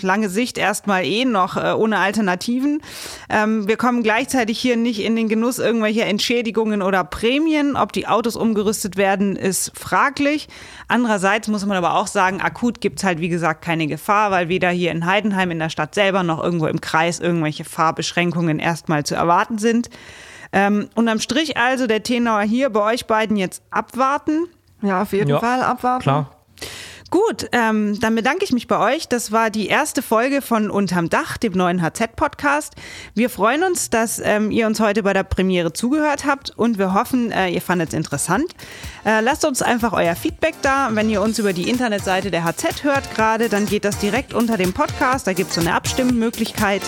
lange 0.01 0.31
Sicht 0.31 0.57
erstmal 0.57 1.05
eh 1.05 1.27
noch 1.27 1.57
äh, 1.57 1.73
ohne 1.73 1.99
Alternativen. 1.99 2.81
Ähm, 3.29 3.69
wir 3.69 3.77
kommen 3.77 4.03
gleichzeitig 4.03 4.59
hier 4.59 4.77
nicht 4.77 5.03
in 5.03 5.17
den 5.17 5.29
Genuss 5.29 5.59
irgendwelcher 5.59 6.07
Entschädigungen 6.07 6.81
oder 6.81 7.05
Prämien. 7.05 7.77
Ob 7.77 7.93
die 7.93 8.07
Autos 8.07 8.37
umgerüstet 8.37 8.97
werden, 8.97 9.37
ist 9.37 9.79
fraglich. 9.79 10.49
Andererseits 10.89 11.49
muss 11.49 11.67
man 11.67 11.77
aber 11.77 11.97
auch 11.97 12.07
sagen, 12.07 12.41
akut 12.41 12.81
gibt 12.81 13.01
es 13.01 13.05
halt 13.05 13.21
wie 13.21 13.29
gesagt 13.29 13.63
keine 13.63 13.87
Gefahr, 13.87 14.31
weil 14.31 14.49
weder 14.49 14.71
hier 14.71 14.93
in 14.93 15.05
Heidenheim 15.05 15.51
in 15.51 15.59
der 15.59 15.71
Stadt 15.71 15.95
selber 15.95 16.23
noch 16.23 16.43
irgendwo 16.43 16.69
im 16.69 16.81
Kreis 16.81 17.21
irgendwelche 17.21 17.65
Fahrbeschränkungen 17.65 18.59
erstmal 18.59 19.05
zu 19.05 19.15
erwarten 19.15 19.59
sind. 19.59 19.91
Ähm, 20.55 20.89
unterm 20.95 21.19
Strich 21.19 21.57
also 21.57 21.89
der 21.89 22.05
Tenor 22.05 22.41
hier 22.43 22.71
bei 22.71 22.95
euch 22.95 23.07
beiden 23.07 23.37
jetzt 23.37 23.63
abwarten. 23.71 24.47
Ja, 24.83 25.03
auf 25.03 25.13
jeden 25.13 25.31
ja, 25.31 25.41
Fall 25.41 25.63
abwarten. 25.63 26.03
Klar. 26.03 26.31
Gut, 27.11 27.49
ähm, 27.53 27.99
dann 28.01 28.15
bedanke 28.15 28.45
ich 28.45 28.53
mich 28.53 28.67
bei 28.67 28.95
euch. 28.95 29.09
Das 29.09 29.31
war 29.31 29.51
die 29.51 29.67
erste 29.67 30.01
Folge 30.01 30.43
von 30.43 30.71
Unterm 30.71 31.11
Dach, 31.11 31.37
dem 31.37 31.53
neuen 31.53 31.83
HZ-Podcast. 31.83 32.75
Wir 33.15 33.31
freuen 33.31 33.63
uns, 33.63 33.91
dass 33.91 34.21
ähm, 34.21 34.51
ihr 34.51 34.67
uns 34.67 34.81
heute 34.81 35.03
bei 35.03 35.13
der 35.13 35.23
Premiere 35.23 35.73
zugehört 35.73 36.25
habt 36.25 36.51
und 36.51 36.79
wir 36.79 36.95
hoffen, 36.95 37.31
äh, 37.31 37.49
ihr 37.49 37.63
fandet 37.63 37.89
es 37.89 37.95
interessant. 37.95 38.47
Äh, 39.05 39.21
lasst 39.21 39.45
uns 39.45 39.61
einfach 39.61 39.93
euer 39.93 40.17
Feedback 40.17 40.55
da. 40.63 40.89
Wenn 40.93 41.11
ihr 41.11 41.21
uns 41.21 41.39
über 41.39 41.53
die 41.53 41.69
Internetseite 41.69 42.31
der 42.31 42.45
HZ 42.45 42.83
hört 42.83 43.15
gerade, 43.15 43.49
dann 43.49 43.67
geht 43.67 43.85
das 43.85 43.99
direkt 43.99 44.35
unter 44.35 44.57
dem 44.57 44.73
Podcast. 44.73 45.27
Da 45.27 45.33
gibt 45.35 45.51
es 45.51 45.55
so 45.57 45.61
eine 45.61 45.75
Abstimmmöglichkeit. 45.75 46.83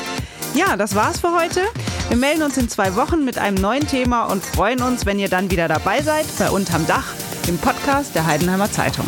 Ja, 0.55 0.77
das 0.77 0.95
war's 0.95 1.21
für 1.21 1.33
heute. 1.33 1.63
Wir 2.09 2.17
melden 2.17 2.43
uns 2.43 2.57
in 2.57 2.69
zwei 2.69 2.95
Wochen 2.97 3.25
mit 3.25 3.39
einem 3.39 3.57
neuen 3.57 3.87
Thema 3.87 4.25
und 4.25 4.45
freuen 4.45 4.83
uns, 4.83 5.05
wenn 5.07 5.19
ihr 5.19 5.29
dann 5.29 5.51
wieder 5.51 5.69
dabei 5.69 6.03
seid 6.03 6.27
bei 6.39 6.51
Unterm 6.51 6.87
Dach, 6.87 7.13
dem 7.47 7.59
Podcast 7.59 8.15
der 8.15 8.27
Heidenheimer 8.27 8.71
Zeitung. 8.71 9.07